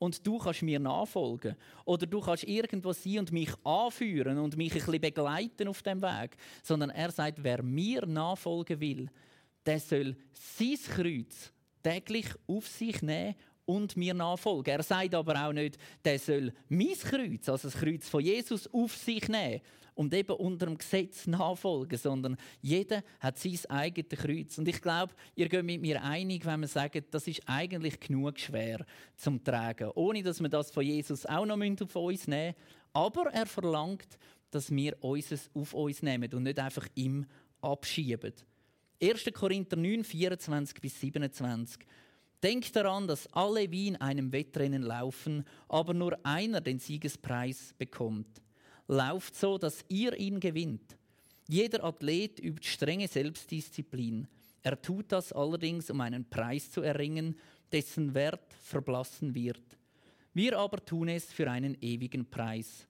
und 0.00 0.26
du 0.26 0.38
kannst 0.38 0.62
mir 0.62 0.80
nachfolgen. 0.80 1.54
Oder 1.84 2.06
du 2.06 2.20
kannst 2.20 2.42
irgendwo 2.44 2.92
sein 2.92 3.20
und 3.20 3.32
mich 3.32 3.50
anführen 3.62 4.38
und 4.38 4.56
mich 4.56 4.72
ein 4.72 4.78
bisschen 4.78 5.00
begleiten 5.00 5.68
auf 5.68 5.82
dem 5.82 6.02
Weg. 6.02 6.36
Sondern 6.64 6.90
er 6.90 7.12
sagt, 7.12 7.44
wer 7.44 7.62
mir 7.62 8.04
nachfolgen 8.06 8.80
will, 8.80 9.08
der 9.64 9.78
soll 9.78 10.16
sein 10.32 10.78
Kreuz 10.88 11.52
täglich 11.82 12.26
auf 12.46 12.66
sich 12.66 13.00
nehmen 13.00 13.36
und 13.70 13.96
mir 13.96 14.14
nachfolgen. 14.14 14.74
Er 14.74 14.82
sagt 14.82 15.14
aber 15.14 15.46
auch 15.46 15.52
nicht, 15.52 15.78
der 16.04 16.18
soll 16.18 16.52
mein 16.68 16.98
Kreuz, 16.98 17.48
also 17.48 17.68
das 17.68 17.80
Kreuz 17.80 18.08
von 18.08 18.22
Jesus, 18.22 18.68
auf 18.72 18.96
sich 18.96 19.28
nehmen 19.28 19.60
und 19.94 20.12
eben 20.14 20.32
unter 20.32 20.66
dem 20.66 20.78
Gesetz 20.78 21.26
nachfolgen, 21.26 21.98
sondern 21.98 22.36
jeder 22.60 23.02
hat 23.20 23.38
sein 23.38 23.58
eigenes 23.68 24.18
Kreuz. 24.18 24.58
Und 24.58 24.66
ich 24.66 24.80
glaube, 24.80 25.14
ihr 25.36 25.48
geht 25.48 25.64
mit 25.64 25.80
mir 25.80 26.02
einig, 26.02 26.44
wenn 26.46 26.60
wir 26.60 26.68
sagen, 26.68 27.04
das 27.10 27.26
ist 27.26 27.42
eigentlich 27.46 28.00
genug 28.00 28.38
schwer 28.38 28.84
zum 29.16 29.42
Tragen, 29.44 29.90
ohne 29.94 30.22
dass 30.22 30.40
wir 30.40 30.48
das 30.48 30.70
von 30.70 30.84
Jesus 30.84 31.26
auch 31.26 31.46
noch 31.46 31.58
auf 31.58 31.96
uns 31.96 32.26
nehmen 32.26 32.54
müssen. 32.54 32.90
Aber 32.92 33.26
er 33.32 33.46
verlangt, 33.46 34.18
dass 34.50 34.70
wir 34.70 34.96
uns 35.04 35.50
auf 35.54 35.74
uns 35.74 36.02
nehmen 36.02 36.32
und 36.32 36.42
nicht 36.42 36.58
einfach 36.58 36.86
ihm 36.94 37.26
abschieben. 37.60 38.32
1. 39.02 39.24
Korinther 39.32 39.76
9, 39.76 40.04
24 40.04 40.80
bis 40.80 41.00
27. 41.00 41.86
Denkt 42.42 42.74
daran, 42.74 43.06
dass 43.06 43.26
alle 43.34 43.70
wie 43.70 43.88
in 43.88 43.96
einem 43.96 44.32
Wettrennen 44.32 44.82
laufen, 44.82 45.44
aber 45.68 45.92
nur 45.92 46.18
einer 46.24 46.60
den 46.60 46.78
Siegespreis 46.78 47.74
bekommt. 47.76 48.40
Lauft 48.88 49.36
so, 49.36 49.58
dass 49.58 49.84
ihr 49.88 50.16
ihn 50.18 50.40
gewinnt. 50.40 50.96
Jeder 51.48 51.84
Athlet 51.84 52.40
übt 52.40 52.66
strenge 52.66 53.08
Selbstdisziplin. 53.08 54.26
Er 54.62 54.80
tut 54.80 55.12
das 55.12 55.32
allerdings, 55.32 55.90
um 55.90 56.00
einen 56.00 56.28
Preis 56.28 56.70
zu 56.70 56.80
erringen, 56.80 57.36
dessen 57.72 58.14
Wert 58.14 58.54
verblassen 58.62 59.34
wird. 59.34 59.62
Wir 60.32 60.58
aber 60.58 60.84
tun 60.84 61.08
es 61.08 61.32
für 61.32 61.50
einen 61.50 61.76
ewigen 61.80 62.28
Preis. 62.28 62.86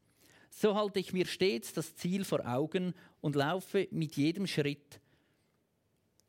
So 0.51 0.75
halte 0.75 1.01
ich 1.01 1.13
mir 1.13 1.27
stets 1.27 1.73
das 1.73 1.97
Ziel 1.97 2.25
vor 2.25 2.47
Augen 2.47 2.93
und 3.21 3.37
laufe 3.37 3.89
mit 3.91 4.17
jedem 4.17 4.47
Schritt 4.47 5.01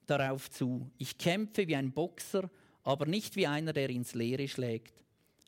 darauf 0.05 0.49
zu. 0.49 0.89
Ich 0.97 1.17
kämpfe 1.17 1.67
wie 1.67 1.75
ein 1.75 1.91
Boxer, 1.91 2.49
aber 2.83 3.05
nicht 3.05 3.35
wie 3.35 3.47
einer, 3.47 3.73
der 3.73 3.89
ins 3.89 4.13
Leere 4.13 4.47
schlägt. 4.47 5.03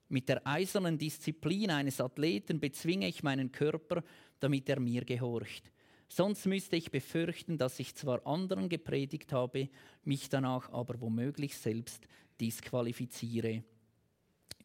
Mit 0.10 0.30
der 0.30 0.46
eisernen 0.46 0.98
Disziplin 0.98 1.72
eines 1.72 2.00
Athleten 2.00 2.60
bezwinge 2.60 3.08
ich 3.08 3.24
meinen 3.24 3.52
Körper, 3.52 4.04
damit 4.40 4.70
er 4.70 4.80
mir 4.80 5.06
gehorcht. 5.06 5.72
Sonst 6.08 6.46
müsste 6.46 6.76
ich 6.76 6.92
befürchten, 6.92 7.58
dass 7.58 7.80
ich 7.80 7.96
zwar 7.96 8.26
anderen 8.28 8.70
gepredigt 8.70 9.34
habe, 9.34 9.70
mich 10.04 10.30
danach 10.30 10.72
aber 10.72 11.02
womöglich 11.02 11.58
selbst 11.58 12.08
disqualifiziere. 12.40 13.64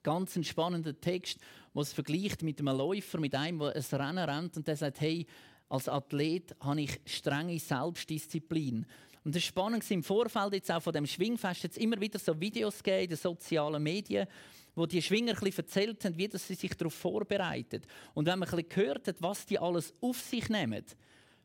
Ganz 0.03 0.37
ein 0.37 0.45
spannender 0.45 1.01
Text, 1.01 1.39
was 1.73 1.93
vergleicht 1.93 2.43
mit 2.43 2.61
einem 2.61 2.77
Läufer, 2.77 3.19
mit 3.19 3.35
einem, 3.35 3.61
der 3.61 3.75
ein 3.75 4.01
Rennen 4.01 4.29
rennt 4.29 4.57
und 4.59 4.69
der 4.69 4.77
sagt, 4.77 5.01
hey, 5.01 5.27
als 5.69 5.89
Athlet 5.89 6.55
habe 6.61 6.83
ich 6.83 7.01
strenge 7.05 7.59
Selbstdisziplin. 7.59 8.87
Und 9.29 9.35
das 9.35 9.43
war 9.43 9.49
spannend 9.49 9.91
im 9.91 10.03
Vorfeld 10.03 10.55
jetzt 10.55 10.71
auch 10.71 10.81
von 10.81 10.95
dem 10.95 11.07
Schwingfest 11.07 11.63
jetzt 11.63 11.77
immer 11.77 12.01
wieder 12.01 12.19
so 12.19 12.41
Videos 12.41 12.83
gegeben 12.83 13.03
in 13.03 13.09
den 13.11 13.19
sozialen 13.19 13.83
Medien, 13.83 14.27
wo 14.75 14.87
die 14.87 15.03
Schwinger 15.03 15.35
ein 15.35 15.41
bisschen 15.41 15.67
erzählt 15.67 16.03
haben, 16.07 16.17
wie 16.17 16.31
sie 16.33 16.55
sich 16.55 16.75
darauf 16.75 16.95
vorbereitet. 16.95 17.87
Und 18.15 18.25
wenn 18.25 18.39
man 18.39 18.49
ein 18.49 18.57
bisschen 18.57 18.71
gehört 18.71 19.07
hat, 19.07 19.17
was 19.21 19.45
die 19.45 19.59
alles 19.59 19.93
auf 20.01 20.19
sich 20.19 20.49
nehmen, 20.49 20.83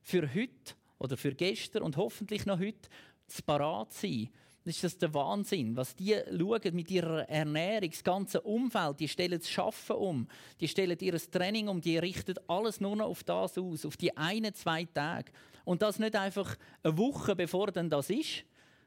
für 0.01 0.33
heute 0.33 0.75
oder 0.97 1.17
für 1.17 1.35
gestern 1.35 1.83
und 1.83 1.97
hoffentlich 1.97 2.45
noch 2.45 2.57
heute, 2.57 2.87
zu 3.27 3.43
parat 3.43 3.91
sein, 3.91 4.29
das 4.63 4.75
ist 4.75 4.83
das 4.85 4.97
der 4.99 5.13
Wahnsinn. 5.13 5.75
Was 5.75 5.93
die 5.93 6.15
schauen 6.39 6.61
mit 6.75 6.89
ihrer 6.89 7.27
Ernährung, 7.27 7.89
das 7.89 8.03
ganze 8.05 8.39
Umfeld, 8.39 9.01
die 9.01 9.09
stellen 9.09 9.39
das 9.39 9.49
Schaffen 9.49 9.97
um, 9.97 10.27
die 10.61 10.69
stellen 10.69 10.97
ihr 11.01 11.17
Training 11.17 11.67
um, 11.67 11.81
die 11.81 11.97
richten 11.97 12.35
alles 12.47 12.79
nur 12.79 12.95
noch 12.95 13.07
auf 13.07 13.25
das 13.25 13.57
aus, 13.57 13.85
auf 13.85 13.97
die 13.97 14.15
einen, 14.15 14.53
zwei 14.53 14.85
Tage. 14.85 15.33
Und 15.63 15.81
das 15.81 15.99
nicht 15.99 16.15
einfach 16.15 16.55
eine 16.83 16.97
Woche 16.97 17.35
bevor 17.35 17.71
dann 17.71 17.89
das 17.89 18.09
ist, 18.09 18.43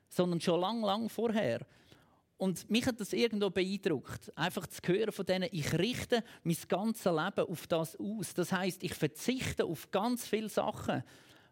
sondern 0.08 0.40
schon 0.40 0.60
lang, 0.60 0.82
lang 0.82 1.08
vorher. 1.08 1.66
Und 2.38 2.68
mich 2.70 2.86
hat 2.86 3.00
das 3.00 3.14
irgendwo 3.14 3.48
beeindruckt, 3.48 4.36
einfach 4.36 4.66
zu 4.66 4.80
hören 4.84 5.12
von 5.12 5.24
denen, 5.24 5.48
ich 5.52 5.72
richte 5.72 6.22
mein 6.44 6.56
ganzes 6.68 7.06
Leben 7.06 7.48
auf 7.48 7.66
das 7.66 7.98
aus. 7.98 8.34
Das 8.34 8.52
heißt, 8.52 8.82
ich 8.82 8.94
verzichte 8.94 9.64
auf 9.64 9.90
ganz 9.90 10.26
viele 10.26 10.50
Sachen 10.50 11.02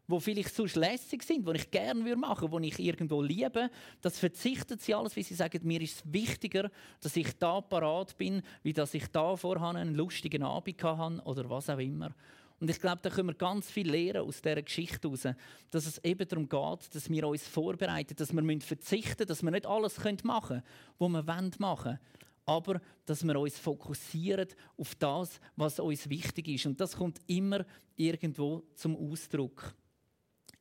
wo 0.07 0.21
vielleicht 0.21 0.55
sonst 0.55 0.77
lässig 0.77 1.23
sind, 1.23 1.47
wo 1.47 1.53
ich 1.53 1.71
gerne 1.71 2.17
machen 2.17 2.43
würde, 2.43 2.53
wo 2.53 2.59
ich 2.61 2.79
irgendwo 2.79 3.23
liebe, 3.23 3.71
das 4.01 4.19
verzichtet 4.19 4.83
sie 4.83 4.95
alles, 4.95 5.17
wie 5.17 5.23
sie 5.23 5.35
sagen, 5.35 5.67
mir 5.67 5.81
ist 5.81 5.97
es 5.97 6.13
wichtiger, 6.13 6.71
dass 7.01 7.17
ich 7.17 7.39
da 7.39 7.61
parat 7.61 8.17
bin, 8.17 8.43
wie 8.63 8.73
dass 8.73 8.95
ich 8.95 9.07
da 9.09 9.37
vorher 9.37 9.69
einen 9.69 9.95
lustigen 9.95 10.43
Abend 10.43 10.83
hatte 10.83 11.23
oder 11.25 11.49
was 11.49 11.71
auch 11.71 11.79
immer. 11.79 12.15
Und 12.61 12.71
ich 12.71 12.81
glaube, 12.81 13.01
da 13.03 13.11
können 13.11 13.29
wir 13.29 13.35
ganz 13.35 13.71
viel 13.71 13.91
lernen 13.91 14.23
aus 14.23 14.41
dieser 14.41 14.63
Geschichte 14.63 15.09
heraus, 15.09 15.27
dass 15.71 15.87
es 15.87 16.03
eben 16.05 16.27
darum 16.27 16.49
geht, 16.49 16.95
dass 16.95 17.11
wir 17.11 17.27
uns 17.27 17.47
vorbereiten, 17.47 18.15
dass 18.17 18.33
wir 18.33 18.61
verzichten 18.61 19.11
müssen, 19.19 19.27
dass 19.27 19.43
wir 19.43 19.51
nicht 19.51 19.67
alles 19.67 19.99
machen 20.23 20.63
können, 20.99 21.27
was 21.27 21.27
wir 21.27 21.51
machen 21.59 21.85
wollen 21.85 21.99
aber 22.47 22.81
dass 23.07 23.25
wir 23.25 23.39
uns 23.39 23.59
fokussieren 23.59 24.49
auf 24.77 24.95
das, 24.97 25.41
was 25.57 25.81
uns 25.81 26.09
wichtig 26.09 26.49
ist. 26.49 26.67
Und 26.67 26.81
das 26.81 26.97
kommt 26.97 27.21
immer 27.27 27.65
irgendwo 27.97 28.63
zum 28.75 28.97
Ausdruck. 28.97 29.75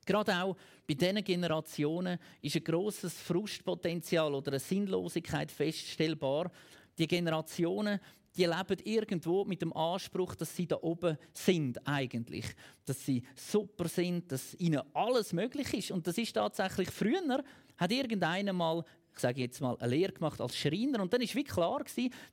Gerade 0.05 0.35
auch 0.35 0.57
bei 0.87 0.93
diesen 0.93 1.23
Generationen 1.23 2.19
ist 2.41 2.55
ein 2.55 2.63
grosses 2.63 3.13
Frustpotenzial 3.13 4.33
oder 4.33 4.51
eine 4.51 4.59
Sinnlosigkeit 4.59 5.51
feststellbar. 5.51 6.51
Die 6.97 7.07
Generationen 7.07 7.99
die 8.35 8.45
leben 8.45 8.77
irgendwo 8.83 9.45
mit 9.45 9.61
dem 9.61 9.73
Anspruch, 9.73 10.35
dass 10.35 10.55
sie 10.55 10.67
da 10.67 10.77
oben 10.81 11.17
sind 11.33 11.87
eigentlich. 11.87 12.45
Dass 12.85 13.05
sie 13.05 13.23
super 13.35 13.87
sind, 13.87 14.31
dass 14.31 14.55
ihnen 14.55 14.81
alles 14.93 15.33
möglich 15.33 15.73
ist. 15.73 15.91
Und 15.91 16.07
das 16.07 16.17
ist 16.17 16.33
tatsächlich 16.33 16.89
früher, 16.89 17.43
hat 17.77 17.91
irgendeiner 17.91 18.53
mal 18.53 18.83
ich 19.15 19.19
sage 19.19 19.41
jetzt 19.41 19.61
mal, 19.61 19.77
eine 19.79 19.95
Lehre 19.95 20.11
gemacht 20.11 20.41
als 20.41 20.57
Schreiner. 20.57 20.99
Und 20.99 21.13
dann 21.13 21.21
war 21.21 21.35
wie 21.35 21.43
klar, 21.43 21.83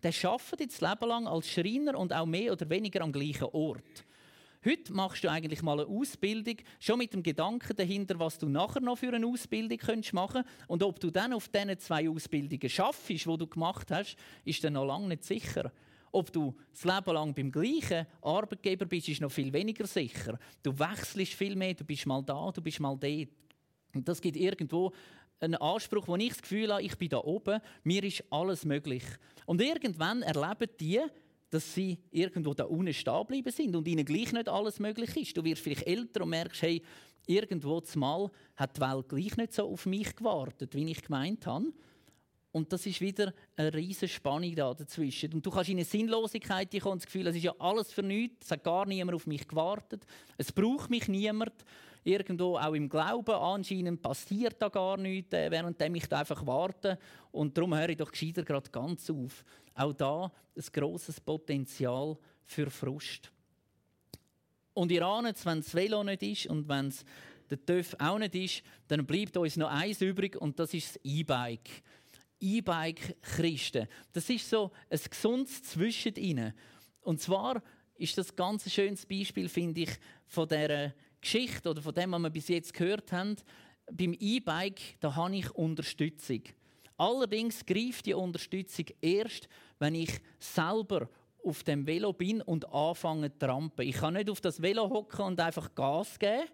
der 0.03 0.13
arbeitet 0.25 0.61
jetzt 0.61 0.81
Leben 0.81 1.09
lang 1.09 1.27
als 1.27 1.49
Schreiner 1.49 1.99
und 1.99 2.13
auch 2.13 2.25
mehr 2.27 2.53
oder 2.53 2.69
weniger 2.71 3.03
am 3.03 3.13
gleichen 3.13 3.45
Ort. 3.53 4.05
Heute 4.63 4.93
machst 4.93 5.25
du 5.25 5.31
eigentlich 5.31 5.63
mal 5.63 5.81
eine 5.81 5.89
Ausbildung, 5.89 6.57
schon 6.79 6.99
mit 6.99 7.15
dem 7.15 7.23
Gedanken 7.23 7.75
dahinter, 7.75 8.19
was 8.19 8.39
du 8.39 8.47
nachher 8.47 8.81
noch 8.81 8.99
für 8.99 9.11
eine 9.11 9.27
Ausbildung 9.27 9.79
könntest 9.79 10.13
machen 10.13 10.45
Und 10.67 10.83
ob 10.83 11.01
du 11.01 11.11
dann 11.11 11.33
auf 11.33 11.49
diesen 11.49 11.79
zwei 11.79 12.11
Ausbildungen 12.11 12.69
schaffst, 12.69 13.09
die 13.09 13.17
du 13.17 13.47
gemacht 13.47 13.91
hast, 13.91 14.17
ist 14.45 14.63
dann 14.63 14.75
noch 14.75 14.85
lange 14.85 15.09
nicht 15.09 15.25
sicher. 15.25 15.73
Ob 16.13 16.33
du 16.33 16.55
das 16.73 16.85
Leben 16.85 17.15
lang 17.15 17.35
beim 17.35 17.53
gleichen 17.53 18.07
Arbeitgeber 18.21 18.87
bist, 18.87 19.09
ist 19.09 19.21
noch 19.21 19.31
viel 19.31 19.53
weniger 19.53 19.87
sicher. 19.87 20.39
Du 20.63 20.77
wechselst 20.79 21.35
viel 21.35 21.55
mehr, 21.55 21.75
du 21.75 21.85
bist 21.85 22.07
mal 22.07 22.23
da, 22.23 22.51
du 22.53 22.61
bist 22.61 22.81
mal 22.81 22.97
dort. 22.99 23.29
Und 23.95 24.09
das 24.09 24.21
gibt 24.21 24.37
irgendwo 24.37 24.93
einen 25.41 25.57
Anspruch, 25.57 26.07
wo 26.07 26.17
ich 26.17 26.31
das 26.31 26.43
Gefühl 26.43 26.73
habe, 26.73 26.83
ich 26.83 26.97
bin 26.97 27.09
da 27.09 27.19
oben, 27.19 27.61
mir 27.83 28.05
ist 28.05 28.25
alles 28.31 28.65
möglich. 28.65 29.05
Und 29.47 29.61
irgendwann 29.61 30.23
erleben 30.23 30.71
die, 30.79 31.01
dass 31.51 31.75
sie 31.75 31.99
irgendwo 32.11 32.55
da 32.55 32.65
unten 32.65 32.95
stehen 32.95 33.27
bleiben 33.27 33.51
sind 33.51 33.75
und 33.75 33.89
ihnen 33.89 34.05
gleich 34.05 34.33
nicht 34.33 34.49
alles 34.49 34.79
möglich 34.79 35.17
ist. 35.17 35.37
Du 35.37 35.45
wirst 35.45 35.63
vielleicht 35.63 35.87
älter 35.87 36.23
und 36.23 36.31
merkst, 36.31 36.63
hey, 36.63 36.83
irgendwo 37.27 37.81
zumal 37.81 38.31
hat 38.57 38.77
die 38.77 38.81
Welt 38.81 39.09
gleich 39.09 39.37
nicht 39.37 39.53
so 39.53 39.69
auf 39.69 39.87
mich 39.87 40.15
gewartet, 40.15 40.75
wie 40.75 40.91
ich 40.91 41.03
gemeint 41.03 41.47
habe. 41.47 41.73
Und 42.53 42.73
das 42.73 42.85
ist 42.87 43.01
wieder 43.01 43.33
eine 43.57 43.73
riesige 43.73 44.09
Spannung 44.09 44.55
da 44.55 44.75
dazwischen. 44.75 45.33
Und 45.35 45.47
du 45.47 45.51
kannst 45.51 45.71
in 45.71 45.77
eine 45.77 45.85
Sinnlosigkeit 45.85 46.71
kommen 46.81 46.95
und 46.95 47.03
das 47.03 47.07
Gefühl, 47.07 47.27
es 47.29 47.37
ist 47.37 47.45
ja 47.45 47.55
alles 47.59 47.93
für 47.93 48.03
nichts, 48.03 48.47
es 48.47 48.51
hat 48.51 48.65
gar 48.65 48.87
niemand 48.87 49.15
auf 49.15 49.27
mich 49.27 49.47
gewartet, 49.47 50.05
es 50.37 50.51
braucht 50.51 50.91
mich 50.91 51.07
niemand. 51.09 51.53
Irgendwo 52.03 52.57
auch 52.57 52.73
im 52.73 52.89
Glauben 52.89 53.35
anscheinend 53.35 54.01
passiert 54.01 54.57
da 54.61 54.71
gar 54.71 54.97
nichts, 54.97 55.35
äh, 55.35 55.51
während 55.51 55.81
ich 55.83 56.09
da 56.09 56.21
einfach 56.21 56.47
warte. 56.47 56.99
Und 57.31 57.57
darum 57.57 57.75
höre 57.75 57.91
ich 57.91 57.99
doch 57.99 58.11
gescheiter 58.11 58.43
gerade 58.43 58.71
ganz 58.71 59.11
auf. 59.11 59.45
Auch 59.75 59.93
da 59.93 60.33
ein 60.57 60.65
grosses 60.73 61.21
Potenzial 61.21 62.17
für 62.47 62.71
Frust. 62.71 63.31
Und 64.73 64.91
ihr 64.91 65.05
ahnt, 65.05 65.45
wenn 65.45 65.59
das 65.59 65.75
Velo 65.75 66.03
nicht 66.03 66.23
ist 66.23 66.47
und 66.47 66.67
wenn 66.69 66.89
es 66.89 67.05
der 67.51 67.65
TÜV 67.65 67.95
auch 67.99 68.19
nicht 68.19 68.35
ist, 68.35 68.63
dann 68.89 69.05
bleibt 69.05 69.37
uns 69.37 69.57
noch 69.57 69.71
eins 69.71 70.01
übrig 70.01 70.41
und 70.41 70.59
das 70.59 70.73
ist 70.73 70.97
das 70.97 71.01
E-Bike. 71.05 71.83
E-Bike-Christen. 72.41 73.87
Das 74.13 74.29
ist 74.31 74.49
so 74.49 74.71
ein 74.89 75.01
gesundes 75.09 75.63
Zwischendrin. 75.63 76.53
Und 77.03 77.21
zwar 77.21 77.63
ist 77.97 78.17
das 78.19 78.35
ganz 78.35 78.67
ein 78.67 78.71
schönes 78.71 79.07
Beispiel, 79.07 79.49
finde 79.49 79.83
ich, 79.83 79.91
von 80.27 80.49
der 80.49 80.95
Geschichte 81.21 81.71
oder 81.71 81.83
von 81.83 81.95
dem, 81.95 82.13
was 82.13 82.23
wir 82.23 82.31
bis 82.31 82.49
jetzt 82.49 82.73
gehört 82.73 83.13
haben. 83.13 83.37
Beim 83.93 84.15
E-Bike 84.19 84.81
da 85.01 85.15
habe 85.15 85.37
ich 85.37 85.51
Unterstützung. 85.55 86.43
Allerdings 86.97 87.65
greift 87.65 88.07
die 88.07 88.15
Unterstützung 88.15 88.87
erst, 89.01 89.49
wenn 89.79 89.95
ich 89.95 90.21
selber 90.39 91.09
auf 91.45 91.63
dem 91.65 91.87
Velo 91.87 92.13
bin 92.13 92.43
und 92.43 92.71
anfange 92.73 93.33
zu 93.33 93.39
trampen. 93.39 93.87
Ich 93.87 93.97
kann 93.97 94.15
nicht 94.15 94.29
auf 94.29 94.41
das 94.41 94.61
Velo 94.61 94.89
hocken 94.89 95.25
und 95.25 95.41
einfach 95.41 95.75
Gas 95.75 96.19
geben 96.19 96.45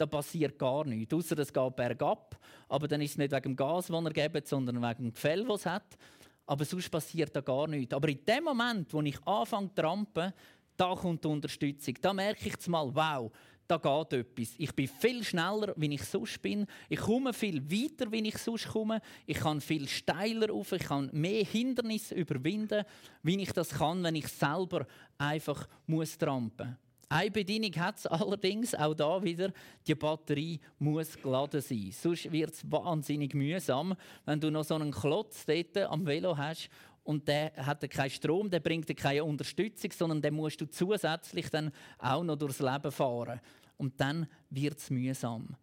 da 0.00 0.06
passiert 0.06 0.58
gar 0.58 0.84
nichts. 0.84 1.12
Außer 1.12 1.38
es 1.38 1.52
geht 1.52 1.76
bergab. 1.76 2.38
Aber 2.68 2.88
dann 2.88 3.02
ist 3.02 3.12
es 3.12 3.18
nicht 3.18 3.32
wegen 3.32 3.42
dem 3.42 3.56
Gas, 3.56 3.88
das 3.88 4.04
er 4.04 4.12
gibt, 4.12 4.48
sondern 4.48 4.76
wegen 4.76 5.04
dem 5.04 5.12
Gefäll, 5.12 5.44
das 5.44 5.60
es 5.60 5.66
hat. 5.66 5.98
Aber 6.46 6.64
sonst 6.64 6.88
passiert 6.88 7.34
da 7.36 7.40
gar 7.40 7.68
nichts. 7.68 7.94
Aber 7.94 8.08
in 8.08 8.24
dem 8.24 8.44
Moment, 8.44 8.92
wo 8.92 9.02
ich 9.02 9.22
anfange 9.26 9.68
zu 9.68 9.74
trampen, 9.74 10.32
da 10.76 10.94
kommt 10.94 11.22
die 11.22 11.28
Unterstützung. 11.28 11.94
Da 12.00 12.12
merke 12.12 12.48
ich 12.48 12.68
mal, 12.68 12.92
wow, 12.94 13.30
da 13.66 13.76
geht 13.76 14.12
etwas. 14.14 14.54
Ich 14.58 14.74
bin 14.74 14.88
viel 14.88 15.22
schneller, 15.22 15.74
wie 15.76 15.94
ich 15.94 16.02
sonst 16.02 16.42
bin. 16.42 16.66
Ich 16.88 16.98
komme 16.98 17.32
viel 17.32 17.62
weiter, 17.70 18.10
wie 18.10 18.26
ich 18.26 18.38
sonst 18.38 18.68
komme. 18.68 19.00
Ich 19.26 19.36
kann 19.36 19.60
viel 19.60 19.86
steiler 19.86 20.52
auf. 20.52 20.72
Ich 20.72 20.82
kann 20.82 21.10
mehr 21.12 21.44
Hindernisse 21.44 22.14
überwinden, 22.14 22.84
wie 23.22 23.40
ich 23.40 23.52
das 23.52 23.68
kann, 23.70 24.02
wenn 24.02 24.16
ich 24.16 24.26
selber 24.26 24.86
einfach 25.18 25.68
muss 25.86 26.18
trampen 26.18 26.68
muss. 26.68 26.89
Eine 27.12 27.32
Bedingung 27.32 27.74
hat 27.74 27.98
es 27.98 28.06
allerdings, 28.06 28.72
auch 28.72 28.94
da 28.94 29.20
wieder, 29.20 29.52
die 29.84 29.96
Batterie 29.96 30.60
muss 30.78 31.20
geladen 31.20 31.60
sein. 31.60 31.90
Sonst 31.90 32.30
wird 32.30 32.54
es 32.54 32.70
wahnsinnig 32.70 33.34
mühsam, 33.34 33.96
wenn 34.24 34.38
du 34.38 34.48
noch 34.48 34.62
so 34.62 34.76
einen 34.76 34.92
Klotz 34.92 35.44
dort 35.44 35.76
am 35.76 36.06
Velo 36.06 36.36
hast 36.36 36.70
und 37.02 37.26
der 37.26 37.52
hat 37.56 37.90
keinen 37.90 38.10
Strom, 38.10 38.48
der 38.48 38.60
bringt 38.60 38.96
keine 38.96 39.24
Unterstützung, 39.24 39.90
sondern 39.90 40.22
den 40.22 40.34
musst 40.34 40.60
du 40.60 40.66
zusätzlich 40.66 41.50
dann 41.50 41.72
auch 41.98 42.22
noch 42.22 42.36
durchs 42.36 42.60
Leben 42.60 42.92
fahren. 42.92 43.40
Und 43.76 44.00
dann 44.00 44.28
wird 44.48 44.78
es 44.78 44.88
mühsam. 44.88 45.56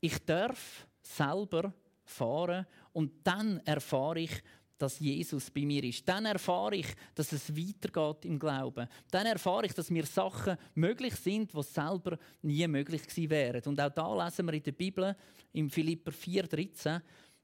Ich 0.00 0.24
darf 0.24 0.86
selber 1.02 1.74
fahren 2.04 2.64
und 2.92 3.10
dann 3.24 3.58
erfahre 3.64 4.20
ich, 4.20 4.40
dass 4.78 4.98
Jesus 4.98 5.50
bei 5.50 5.64
mir 5.64 5.82
ist. 5.84 6.08
Dann 6.08 6.26
erfahre 6.26 6.76
ich, 6.76 6.86
dass 7.14 7.32
es 7.32 7.56
weitergeht 7.56 8.24
im 8.24 8.38
Glauben. 8.38 8.88
Dann 9.10 9.26
erfahre 9.26 9.66
ich, 9.66 9.72
dass 9.72 9.90
mir 9.90 10.04
Sachen 10.04 10.56
möglich 10.74 11.14
sind, 11.14 11.52
die 11.52 11.62
selber 11.62 12.18
nie 12.42 12.66
möglich 12.66 13.02
gewesen 13.06 13.30
wären. 13.30 13.62
Und 13.64 13.80
auch 13.80 13.90
da 13.90 14.24
lesen 14.24 14.46
wir 14.46 14.54
in 14.54 14.62
der 14.62 14.72
Bibel, 14.72 15.16
im 15.52 15.70
Philipper 15.70 16.12
4,13, 16.12 17.00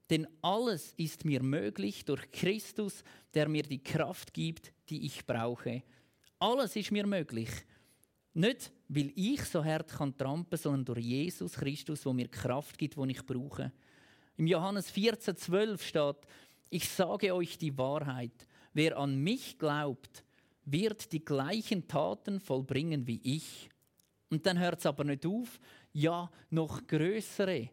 denn 0.09 0.27
alles 0.41 0.93
ist 0.97 1.25
mir 1.25 1.41
möglich 1.41 2.05
durch 2.05 2.29
Christus, 2.31 3.03
der 3.33 3.47
mir 3.47 3.63
die 3.63 3.81
Kraft 3.81 4.33
gibt, 4.33 4.73
die 4.89 5.05
ich 5.05 5.25
brauche. 5.25 5.81
Alles 6.39 6.75
ist 6.75 6.91
mir 6.91 7.07
möglich. 7.07 7.49
Nicht, 8.33 8.71
weil 8.87 9.11
ich 9.15 9.43
so 9.45 9.63
hart 9.63 9.91
kann 9.91 10.17
trampen, 10.17 10.57
sondern 10.57 10.85
durch 10.85 11.05
Jesus 11.05 11.53
Christus, 11.53 12.05
wo 12.05 12.13
mir 12.13 12.27
Kraft 12.27 12.77
gibt, 12.77 12.97
die 12.97 13.11
ich 13.11 13.25
brauche. 13.25 13.71
Im 14.37 14.47
Johannes 14.47 14.91
14,12 14.91 15.81
steht, 15.81 16.27
ich 16.73 16.89
sage 16.89 17.35
euch 17.35 17.57
die 17.57 17.77
Wahrheit. 17.77 18.47
Wer 18.73 18.97
an 18.97 19.15
mich 19.15 19.59
glaubt, 19.59 20.23
wird 20.65 21.11
die 21.11 21.23
gleichen 21.23 21.87
Taten 21.87 22.39
vollbringen 22.39 23.05
wie 23.05 23.21
ich. 23.23 23.69
Und 24.31 24.45
dann 24.45 24.57
hört 24.57 24.79
es 24.79 24.85
aber 24.87 25.03
nicht 25.03 25.25
auf, 25.25 25.59
ja, 25.91 26.31
noch 26.49 26.87
größere. 26.87 27.69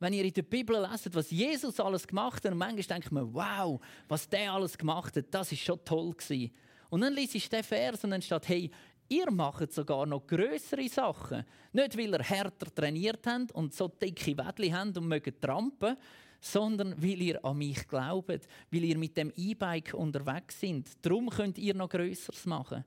Wenn 0.00 0.12
ihr 0.12 0.24
in 0.24 0.32
der 0.32 0.42
Bibel 0.42 0.80
leset, 0.80 1.14
was 1.14 1.30
Jesus 1.30 1.78
alles 1.78 2.06
gemacht 2.06 2.44
hat, 2.44 2.50
und 2.50 2.58
manchmal 2.58 2.98
denkt 2.98 3.12
man, 3.12 3.32
wow, 3.32 3.80
was 4.08 4.28
der 4.28 4.52
alles 4.52 4.76
gemacht 4.76 5.16
hat, 5.16 5.26
das 5.30 5.52
ist 5.52 5.62
schon 5.62 5.84
toll 5.84 6.12
gewesen. 6.12 6.52
Und 6.90 7.02
dann 7.02 7.14
liest 7.14 7.36
ich 7.36 7.48
den 7.48 7.62
Vers 7.62 8.02
und 8.02 8.10
dann 8.10 8.22
steht, 8.22 8.48
hey, 8.48 8.70
ihr 9.08 9.30
macht 9.30 9.72
sogar 9.72 10.06
noch 10.06 10.26
größere 10.26 10.88
Sachen. 10.88 11.44
Nicht, 11.72 11.96
weil 11.96 12.12
ihr 12.12 12.22
härter 12.22 12.74
trainiert 12.74 13.24
habt 13.26 13.52
und 13.52 13.72
so 13.72 13.86
dicke 13.86 14.36
Wädli 14.36 14.70
habt 14.70 14.98
und 14.98 15.06
mögt 15.06 15.40
trampen, 15.40 15.96
sondern 16.44 16.94
weil 17.02 17.22
ihr 17.22 17.44
an 17.44 17.56
mich 17.56 17.88
glaubt, 17.88 18.48
weil 18.70 18.84
ihr 18.84 18.98
mit 18.98 19.16
dem 19.16 19.32
E-Bike 19.34 19.94
unterwegs 19.94 20.60
sind. 20.60 20.88
Darum 21.00 21.30
könnt 21.30 21.58
ihr 21.58 21.74
noch 21.74 21.88
Größeres 21.88 22.44
machen. 22.44 22.84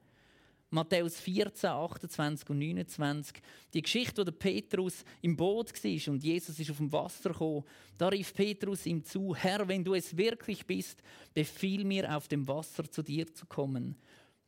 Matthäus 0.70 1.20
14, 1.22 1.70
28 1.70 2.50
und 2.50 2.60
29. 2.60 3.38
Die 3.74 3.82
Geschichte, 3.82 4.20
wo 4.20 4.26
der 4.26 4.34
Petrus 4.34 5.04
im 5.22 5.36
Boot 5.36 5.74
war 5.74 6.14
und 6.14 6.24
Jesus 6.24 6.60
ist 6.60 6.70
auf 6.70 6.78
dem 6.78 6.92
Wasser 6.92 7.30
gekommen. 7.30 7.64
Da 7.98 8.10
rief 8.10 8.34
Petrus 8.34 8.86
ihm 8.86 9.04
zu: 9.04 9.34
Herr, 9.34 9.68
wenn 9.68 9.84
du 9.84 9.96
es 9.96 10.16
wirklich 10.16 10.66
bist, 10.66 11.02
befiehl 11.34 11.84
mir, 11.84 12.16
auf 12.16 12.28
dem 12.28 12.48
Wasser 12.48 12.90
zu 12.92 13.02
dir 13.02 13.34
zu 13.34 13.46
kommen. 13.46 13.96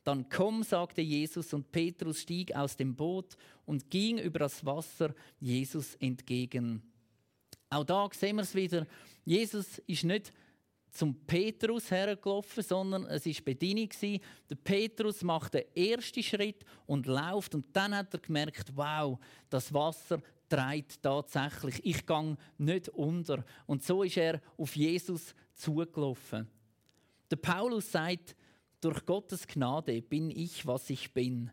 Dann 0.04 0.28
komm, 0.28 0.62
sagte 0.62 1.00
Jesus, 1.00 1.52
und 1.52 1.72
Petrus 1.72 2.20
stieg 2.20 2.54
aus 2.54 2.76
dem 2.76 2.94
Boot 2.94 3.36
und 3.64 3.90
ging 3.90 4.18
über 4.18 4.40
das 4.40 4.64
Wasser 4.64 5.14
Jesus 5.40 5.94
entgegen. 5.96 6.82
Auch 7.70 7.84
da 7.84 8.08
sehen 8.12 8.36
wir 8.36 8.42
es 8.42 8.54
wieder. 8.54 8.86
Jesus 9.24 9.78
ist 9.86 10.04
nicht 10.04 10.32
zum 10.90 11.14
Petrus 11.24 11.90
hergelaufen, 11.90 12.62
sondern 12.64 13.06
es 13.06 13.24
war 13.24 13.44
Bedienung. 13.44 13.88
Der 14.02 14.56
Petrus 14.56 15.22
macht 15.22 15.54
den 15.54 15.64
ersten 15.74 16.22
Schritt 16.22 16.64
und 16.86 17.06
läuft. 17.06 17.54
Und 17.54 17.66
dann 17.72 17.94
hat 17.94 18.12
er 18.12 18.20
gemerkt, 18.20 18.72
wow, 18.74 19.18
das 19.48 19.72
Wasser 19.72 20.20
treibt 20.48 21.00
tatsächlich. 21.00 21.80
Ich 21.84 22.04
gehe 22.04 22.36
nicht 22.58 22.88
unter. 22.88 23.44
Und 23.66 23.84
so 23.84 24.02
ist 24.02 24.16
er 24.16 24.40
auf 24.56 24.74
Jesus 24.74 25.34
zugelaufen. 25.54 26.48
Der 27.30 27.36
Paulus 27.36 27.92
sagt, 27.92 28.34
durch 28.80 29.06
Gottes 29.06 29.46
Gnade 29.46 30.02
bin 30.02 30.30
ich, 30.30 30.66
was 30.66 30.90
ich 30.90 31.12
bin. 31.12 31.50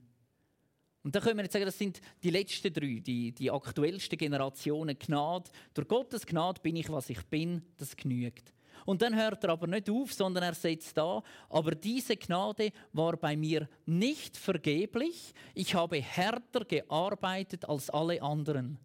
Und 1.07 1.15
da 1.15 1.21
können 1.21 1.37
wir 1.37 1.43
jetzt 1.43 1.53
sagen, 1.53 1.63
das 1.63 1.77
sind 1.77 2.01
die 2.21 2.31
letzten 2.31 2.73
drei, 2.73 2.99
die, 2.99 3.31
die 3.31 3.49
aktuellsten 3.49 4.17
Generationen 4.17 4.99
Gnade. 4.99 5.49
Durch 5.73 5.87
Gottes 5.87 6.25
Gnade 6.25 6.59
bin 6.61 6.75
ich, 6.75 6.89
was 6.89 7.09
ich 7.09 7.25
bin, 7.27 7.61
das 7.77 7.95
genügt. 7.95 8.53
Und 8.83 9.01
dann 9.01 9.15
hört 9.15 9.41
er 9.45 9.51
aber 9.51 9.67
nicht 9.67 9.89
auf, 9.89 10.11
sondern 10.11 10.43
er 10.43 10.53
setzt 10.53 10.97
da, 10.97 11.23
aber 11.47 11.75
diese 11.75 12.17
Gnade 12.17 12.73
war 12.91 13.15
bei 13.15 13.37
mir 13.37 13.69
nicht 13.85 14.35
vergeblich. 14.35 15.33
Ich 15.53 15.73
habe 15.75 16.01
härter 16.01 16.65
gearbeitet 16.65 17.63
als 17.69 17.89
alle 17.89 18.21
anderen. 18.21 18.77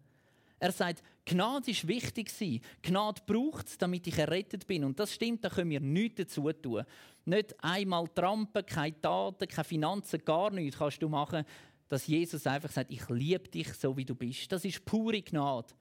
Er 0.61 0.71
sagt, 0.71 1.03
Gnade 1.25 1.73
ist 1.73 1.89
wichtig. 1.89 2.31
Gnade 2.83 3.21
braucht 3.27 3.67
es, 3.67 3.79
damit 3.79 4.07
ich 4.07 4.17
errettet 4.17 4.65
bin. 4.69 4.85
Und 4.85 5.01
das 5.01 5.13
stimmt, 5.13 5.45
da 5.45 5.49
können 5.49 5.71
wir 5.71 5.81
nichts 5.81 6.19
dazu 6.19 6.53
tun. 6.53 6.85
Nicht 7.25 7.53
einmal 7.65 8.07
trampen, 8.07 8.65
keine 8.65 9.01
Taten, 9.01 9.49
keine 9.49 9.65
Finanzen, 9.65 10.25
gar 10.25 10.53
nichts 10.53 10.79
kannst 10.79 11.03
du 11.03 11.09
machen 11.09 11.45
dass 11.92 12.07
Jesus 12.07 12.46
einfach 12.46 12.70
sagt, 12.70 12.90
ich 12.90 13.07
liebe 13.11 13.50
dich 13.50 13.74
so, 13.74 13.94
wie 13.98 14.07
du 14.07 14.14
bist. 14.14 14.50
Das 14.50 14.64
ist 14.64 14.83
pure 14.83 15.20
Gnade. 15.20 15.74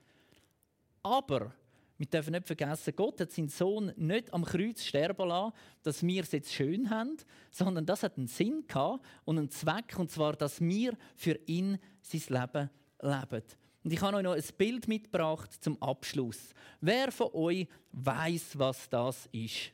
Aber 1.02 1.54
wir 1.98 2.06
dürfen 2.06 2.32
nicht 2.34 2.48
vergessen, 2.48 2.94
Gott 2.98 3.22
hat 3.22 3.32
seinen 3.32 3.48
Sohn 3.48 3.94
nicht 3.96 4.34
am 4.34 4.44
Kreuz 4.44 4.84
sterben 4.84 5.30
lassen, 5.30 5.56
dass 5.84 6.04
wir 6.04 6.24
es 6.24 6.34
jetzt 6.34 6.52
schön 6.54 6.90
haben, 6.90 7.16
sondern 7.50 7.86
das 7.86 8.04
hat 8.04 8.18
einen 8.18 8.28
Sinn 8.28 8.66
gehabt 8.68 9.06
und 9.24 9.38
einen 9.38 9.50
Zweck, 9.52 9.98
und 9.98 10.12
zwar, 10.12 10.34
dass 10.34 10.60
wir 10.60 10.98
für 11.16 11.40
ihn 11.46 11.80
sein 12.02 12.42
Leben 12.42 12.70
leben. 13.02 13.44
Und 13.82 13.94
ich 13.94 14.02
habe 14.02 14.18
euch 14.18 14.24
noch 14.24 14.36
ein 14.36 14.44
Bild 14.58 14.90
mitgebracht 14.90 15.64
zum 15.64 15.82
Abschluss. 15.82 16.54
Wer 16.82 17.14
von 17.14 17.30
euch 17.32 17.70
weiß, 17.94 18.60
was 18.60 18.90
das 18.90 19.30
ist? 19.32 19.72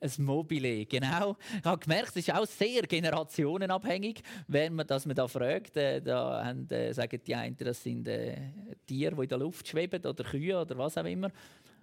Ein 0.00 0.24
Mobile, 0.24 0.86
genau. 0.86 1.36
Ich 1.58 1.64
habe 1.64 1.78
gemerkt, 1.78 2.10
es 2.10 2.16
ist 2.16 2.32
auch 2.32 2.46
sehr 2.46 2.82
generationenabhängig, 2.82 4.22
wenn 4.48 4.74
man 4.74 4.86
das 4.86 5.04
da 5.04 5.28
fragt. 5.28 5.76
Äh, 5.76 6.00
da 6.00 6.44
haben, 6.44 6.68
äh, 6.70 6.92
sagen 6.92 7.20
die 7.26 7.34
einen, 7.34 7.56
das 7.56 7.82
sind 7.82 8.08
äh, 8.08 8.36
Tiere, 8.86 9.14
die 9.14 9.22
in 9.22 9.28
der 9.28 9.38
Luft 9.38 9.68
schweben 9.68 10.04
oder 10.04 10.24
Kühe 10.24 10.58
oder 10.58 10.76
was 10.78 10.96
auch 10.96 11.04
immer 11.04 11.30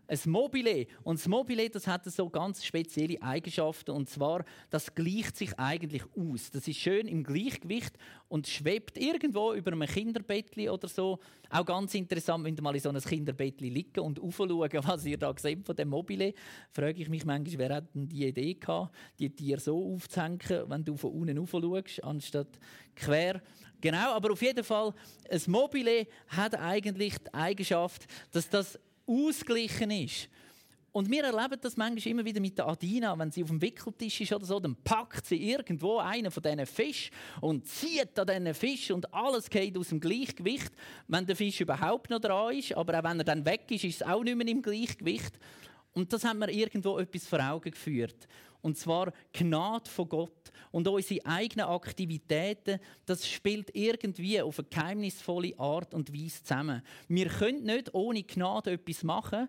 ein 0.08 0.20
Mobile. 0.26 0.88
Und 1.04 1.20
das 1.20 1.28
Mobile 1.28 1.70
das 1.70 1.88
hat 1.88 2.06
so 2.06 2.30
ganz 2.30 2.65
spezielle 2.65 3.22
Eigenschaften. 3.22 3.91
Und 3.91 4.10
zwar, 4.10 4.46
das 4.70 4.93
gleicht 4.93 5.36
sich 5.38 5.58
eigentlich 5.60 6.04
aus. 6.17 6.52
Das 6.52 6.67
ist 6.67 6.78
schön 6.78 7.08
im 7.08 7.24
Gleichgewicht 7.24 7.93
und 8.30 8.48
schwebt 8.48 8.98
irgendwo 8.98 9.54
über 9.54 9.72
einem 9.72 9.88
Kinderbettli 9.88 10.70
oder 10.70 10.88
so. 10.88 11.20
Auch 11.50 11.65
ganz 11.65 11.93
interessant, 11.93 12.43
wenn 12.43 12.56
ihr 12.56 12.62
mal 12.62 12.76
in 12.76 12.82
so 12.82 12.89
einem 12.89 13.02
Kinderbettli 13.02 13.70
liegen 13.70 14.00
und 14.00 14.20
aufschauen, 14.20 14.70
was 14.84 15.06
ihr 15.06 15.17
da 15.17 15.34
seht 15.38 15.65
von 15.65 15.76
dem 15.76 15.89
Mobile. 15.89 16.34
Frage 16.72 17.02
ich 17.02 17.10
mich 17.10 17.26
manchmal, 17.26 17.58
wer 17.58 17.76
hat 17.76 17.96
denn 17.96 18.08
die 18.08 18.26
Idee 18.26 18.54
gehabt, 18.54 18.96
die 19.20 19.30
Tiere 19.30 19.60
so 19.60 19.93
aufzuhängen, 19.93 20.39
wenn 20.67 20.84
du 20.84 20.96
von 20.96 21.12
unten 21.12 21.38
aufschaust, 21.39 22.04
anstatt 22.04 22.60
quer. 22.96 23.41
Genau, 23.80 24.13
aber 24.13 24.32
auf 24.32 24.41
jeden 24.41 24.63
Fall, 24.63 24.93
ein 25.30 25.41
Mobile 25.48 26.08
hat 26.30 26.56
eigentlich 26.56 27.17
die 27.20 27.34
Eigenschaft, 27.34 28.08
dass 28.32 28.50
das 28.50 28.80
ausgeglichen 29.08 29.91
ist. 29.91 30.30
Und 30.91 31.12
wir 31.12 31.24
erleben 31.24 31.60
das 31.62 31.78
manchmal 31.78 32.12
immer 32.12 32.26
wieder 32.26 32.41
mit 32.41 32.58
der 32.58 32.67
Adina, 32.67 33.17
wenn 33.20 33.30
sie 33.30 33.43
auf 33.43 33.50
dem 33.50 33.62
Wickeltisch 33.62 34.20
ist 34.22 34.34
oder 34.34 34.46
so, 34.46 34.60
dann 34.60 34.76
packt 34.76 35.28
sie 35.28 35.52
irgendwo 35.52 36.00
einen 36.00 36.32
von 36.32 36.41
diesen 36.41 36.65
Fisch 36.65 37.12
und 37.39 37.67
zieht 37.67 38.17
an 38.17 38.26
diesen 38.26 38.54
Fisch 38.56 38.89
und 38.89 39.13
alles 39.13 39.48
geht 39.48 39.78
aus 39.78 39.89
dem 39.89 40.00
Gleichgewicht, 40.00 40.72
wenn 41.08 41.24
der 41.26 41.36
Fisch 41.36 41.62
überhaupt 41.62 42.10
noch 42.10 42.20
dran 42.20 42.56
ist. 42.56 42.74
Aber 42.74 42.98
auch 42.98 43.04
wenn 43.04 43.20
er 43.20 43.26
dann 43.26 43.46
weg 43.46 43.65
ist, 43.70 43.84
ist 43.84 44.02
es 44.02 44.08
auch 44.08 44.24
nicht 44.24 44.38
mehr 44.38 44.48
im 44.48 44.63
Gleichgewicht. 44.63 45.38
Und 45.93 46.12
das 46.12 46.24
hat 46.24 46.36
mir 46.36 46.52
irgendwo 46.52 46.98
etwas 46.98 47.28
vor 47.28 47.48
Augen 47.48 47.70
geführt. 47.70 48.28
Und 48.62 48.78
zwar 48.78 49.13
Gnade 49.34 49.89
von 49.89 50.10
Gott. 50.10 50.52
Und 50.72 50.88
unsere 50.88 51.26
eigenen 51.26 51.67
Aktivitäten, 51.67 52.80
das 53.06 53.28
spielt 53.28 53.76
irgendwie 53.76 54.41
auf 54.41 54.60
eine 54.60 54.67
geheimnisvolle 54.70 55.58
Art 55.58 55.93
und 55.93 56.13
Weise 56.13 56.43
zusammen. 56.43 56.82
Wir 57.08 57.28
können 57.30 57.63
nicht 57.63 57.93
ohne 57.93 58.24
Gnade 58.24 58.72
etwas 58.72 59.04
machen, 59.04 59.48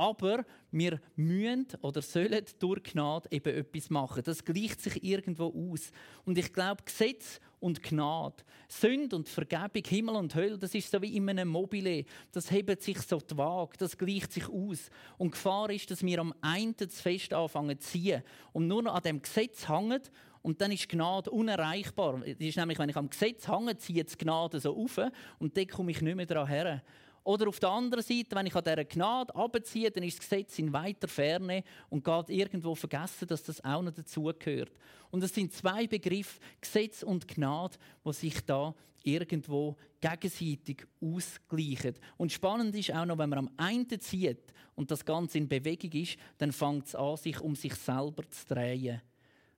aber 0.00 0.46
wir 0.70 0.98
müssen 1.14 1.66
oder 1.82 2.00
sollen 2.00 2.42
durch 2.58 2.82
Gnade 2.84 3.28
eben 3.30 3.54
etwas 3.54 3.90
machen. 3.90 4.22
Das 4.24 4.42
gleicht 4.42 4.80
sich 4.80 5.04
irgendwo 5.04 5.48
aus. 5.48 5.92
Und 6.24 6.38
ich 6.38 6.54
glaube, 6.54 6.82
Gesetz 6.86 7.38
und 7.60 7.82
Gnade, 7.82 8.42
Sünde 8.66 9.14
und 9.14 9.28
Vergebung, 9.28 9.82
Himmel 9.86 10.14
und 10.14 10.34
Hölle, 10.34 10.56
das 10.56 10.74
ist 10.74 10.90
so 10.90 11.02
wie 11.02 11.14
in 11.14 11.28
einem 11.28 11.48
Mobile. 11.48 12.06
Das 12.32 12.50
hebt 12.50 12.82
sich 12.82 12.98
so 13.02 13.18
die 13.18 13.36
Waage, 13.36 13.76
das 13.76 13.98
gleicht 13.98 14.32
sich 14.32 14.48
aus. 14.48 14.88
Und 15.18 15.32
Gefahr 15.32 15.68
ist, 15.68 15.90
dass 15.90 16.02
wir 16.02 16.18
am 16.18 16.32
einen 16.40 16.78
zu 16.78 16.88
fest 16.88 17.34
anfangen 17.34 17.78
zu 17.78 17.90
ziehen 17.90 18.22
und 18.54 18.68
nur 18.68 18.82
noch 18.82 18.94
an 18.94 19.02
dem 19.02 19.20
Gesetz 19.20 19.68
hängen 19.68 20.00
und 20.40 20.62
dann 20.62 20.72
ist 20.72 20.88
Gnade 20.88 21.30
unerreichbar. 21.30 22.20
Das 22.20 22.36
ist 22.38 22.56
nämlich, 22.56 22.78
wenn 22.78 22.88
ich 22.88 22.96
am 22.96 23.10
Gesetz 23.10 23.46
hänge, 23.46 23.76
zieht 23.76 24.12
die 24.12 24.24
Gnade 24.24 24.60
so 24.60 24.74
auf 24.74 24.98
und 25.38 25.54
dann 25.58 25.66
komme 25.66 25.90
ich 25.90 26.00
nicht 26.00 26.16
mehr 26.16 26.24
daran 26.24 26.48
her. 26.48 26.82
Oder 27.22 27.48
auf 27.48 27.60
der 27.60 27.68
anderen 27.68 28.02
Seite, 28.02 28.34
wenn 28.34 28.46
ich 28.46 28.54
an 28.54 28.64
dieser 28.64 28.84
Gnade 28.84 29.34
abziehe, 29.34 29.90
dann 29.90 30.04
ist 30.04 30.18
das 30.18 30.28
Gesetz 30.28 30.58
in 30.58 30.72
weiter 30.72 31.06
Ferne 31.06 31.62
und 31.90 32.04
geht 32.04 32.30
irgendwo 32.30 32.74
vergessen, 32.74 33.28
dass 33.28 33.42
das 33.42 33.62
auch 33.62 33.82
noch 33.82 33.92
dazugehört. 33.92 34.72
Und 35.10 35.22
es 35.22 35.34
sind 35.34 35.52
zwei 35.52 35.86
Begriffe, 35.86 36.40
Gesetz 36.60 37.02
und 37.02 37.28
Gnade, 37.28 37.76
die 38.04 38.12
sich 38.12 38.40
da 38.44 38.74
irgendwo 39.02 39.76
gegenseitig 40.00 40.86
ausgleichen. 41.00 41.94
Und 42.16 42.32
spannend 42.32 42.74
ist 42.74 42.92
auch 42.92 43.04
noch, 43.04 43.18
wenn 43.18 43.30
man 43.30 43.38
am 43.38 43.50
einen 43.56 44.00
zieht 44.00 44.52
und 44.74 44.90
das 44.90 45.04
Ganze 45.04 45.38
in 45.38 45.48
Bewegung 45.48 45.92
ist, 45.92 46.16
dann 46.38 46.52
fängt 46.52 46.86
es 46.86 46.94
an, 46.94 47.16
sich 47.16 47.40
um 47.40 47.54
sich 47.54 47.74
selber 47.74 48.28
zu 48.28 48.46
drehen. 48.46 49.00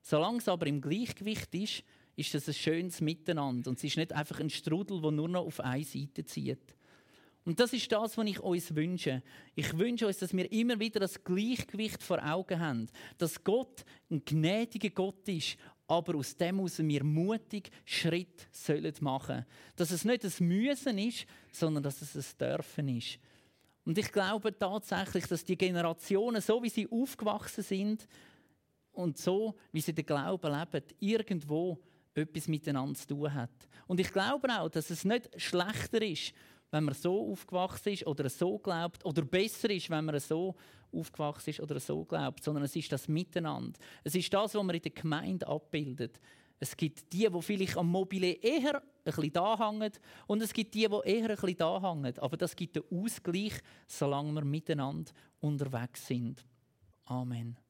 Solange 0.01 0.39
es 0.39 0.49
aber 0.49 0.67
im 0.67 0.81
Gleichgewicht 0.81 1.55
ist, 1.55 1.85
ist 2.17 2.35
das 2.35 2.49
ein 2.49 2.55
schönes 2.55 3.01
Miteinander 3.01 3.71
und 3.71 3.79
es 3.79 3.85
ist 3.85 3.97
nicht 3.97 4.13
einfach 4.13 4.41
ein 4.41 4.51
Strudel, 4.51 5.01
der 5.01 5.11
nur 5.13 5.29
noch 5.29 5.47
auf 5.47 5.61
eine 5.61 5.85
Seite 5.85 6.25
zieht. 6.25 6.75
Und 7.45 7.59
das 7.59 7.73
ist 7.73 7.91
das, 7.91 8.17
was 8.17 8.27
ich 8.27 8.41
uns 8.41 8.75
wünsche. 8.75 9.23
Ich 9.55 9.77
wünsche 9.77 10.07
uns, 10.07 10.19
dass 10.19 10.33
wir 10.33 10.51
immer 10.53 10.79
wieder 10.79 11.01
das 11.01 11.23
Gleichgewicht 11.25 12.03
vor 12.03 12.25
Augen 12.25 12.61
haben. 12.61 12.89
Dass 13.19 13.43
Gott 13.43 13.85
ein 14.11 14.25
gnädiger 14.25 14.91
Gott 14.91 15.29
ist, 15.29 15.57
aber 15.89 16.17
aus 16.17 16.37
dem 16.37 16.57
heraus 16.57 16.79
wir 16.79 17.05
mutig 17.05 17.71
Schritt 17.85 18.49
sollen 18.53 18.95
machen 19.01 19.45
Dass 19.77 19.91
es 19.91 20.05
nicht 20.05 20.25
ein 20.25 20.47
Müssen 20.47 20.99
ist, 20.99 21.27
sondern 21.51 21.83
dass 21.83 22.01
es 22.01 22.17
ein 22.17 22.39
Dürfen 22.39 22.89
ist. 22.97 23.19
Und 23.85 23.99
ich 23.99 24.13
glaube 24.13 24.57
tatsächlich, 24.57 25.27
dass 25.27 25.45
die 25.45 25.59
Generationen, 25.59 26.41
so 26.41 26.63
wie 26.63 26.69
sie 26.69 26.89
aufgewachsen 26.89 27.65
sind 27.65 28.07
und 28.93 29.19
so 29.19 29.57
wie 29.73 29.81
sie 29.81 29.93
den 29.93 30.07
Glauben 30.07 30.53
leben, 30.53 30.87
irgendwo 31.01 31.79
etwas 32.15 32.47
miteinander 32.47 32.95
zu 32.95 33.09
tun 33.09 33.35
hat. 33.35 33.51
Und 33.87 33.99
ich 33.99 34.13
glaube 34.13 34.49
auch, 34.57 34.69
dass 34.69 34.91
es 34.91 35.05
nicht 35.05 35.29
schlechter 35.41 36.01
ist, 36.03 36.33
wenn 36.73 36.85
man 36.85 36.95
so 36.95 37.31
aufgewachsen 37.31 37.93
ist 37.93 38.07
oder 38.07 38.29
so 38.29 38.59
glaubt, 38.59 39.05
oder 39.05 39.23
besser 39.23 39.71
ist, 39.71 39.91
wenn 39.91 40.07
man 40.07 40.19
so 40.19 40.57
aufgewachsen 40.91 41.51
ist 41.51 41.61
oder 41.61 41.79
so 41.79 42.05
glaubt, 42.05 42.43
sondern 42.43 42.65
es 42.65 42.75
ist 42.75 42.91
das 42.91 43.09
Miteinander. 43.09 43.79
Es 44.03 44.15
ist 44.15 44.33
das, 44.33 44.55
was 44.55 44.63
man 44.63 44.75
in 44.75 44.83
der 44.83 44.91
Gemeinde 44.91 45.47
abbildet. 45.47 46.19
Es 46.59 46.77
gibt 46.77 47.13
die, 47.13 47.29
die 47.29 47.43
vielleicht 47.43 47.77
am 47.77 47.91
Mobile 47.91 48.33
eher 48.33 48.77
ein 48.77 48.83
bisschen 49.05 49.33
da 49.33 49.59
hängen 49.59 49.93
und 50.27 50.43
es 50.43 50.53
gibt 50.53 50.75
die, 50.75 50.89
die 50.89 51.11
eher 51.11 51.29
ein 51.31 51.37
bisschen 51.37 51.57
da 51.57 51.81
hängen. 51.81 52.19
Aber 52.19 52.37
das 52.37 52.57
gibt 52.57 52.77
den 52.77 52.85
Ausgleich, 52.91 53.55
solange 53.87 54.33
wir 54.33 54.45
miteinander 54.45 55.13
unterwegs 55.41 56.07
sind. 56.07 56.45
Amen. 57.05 57.62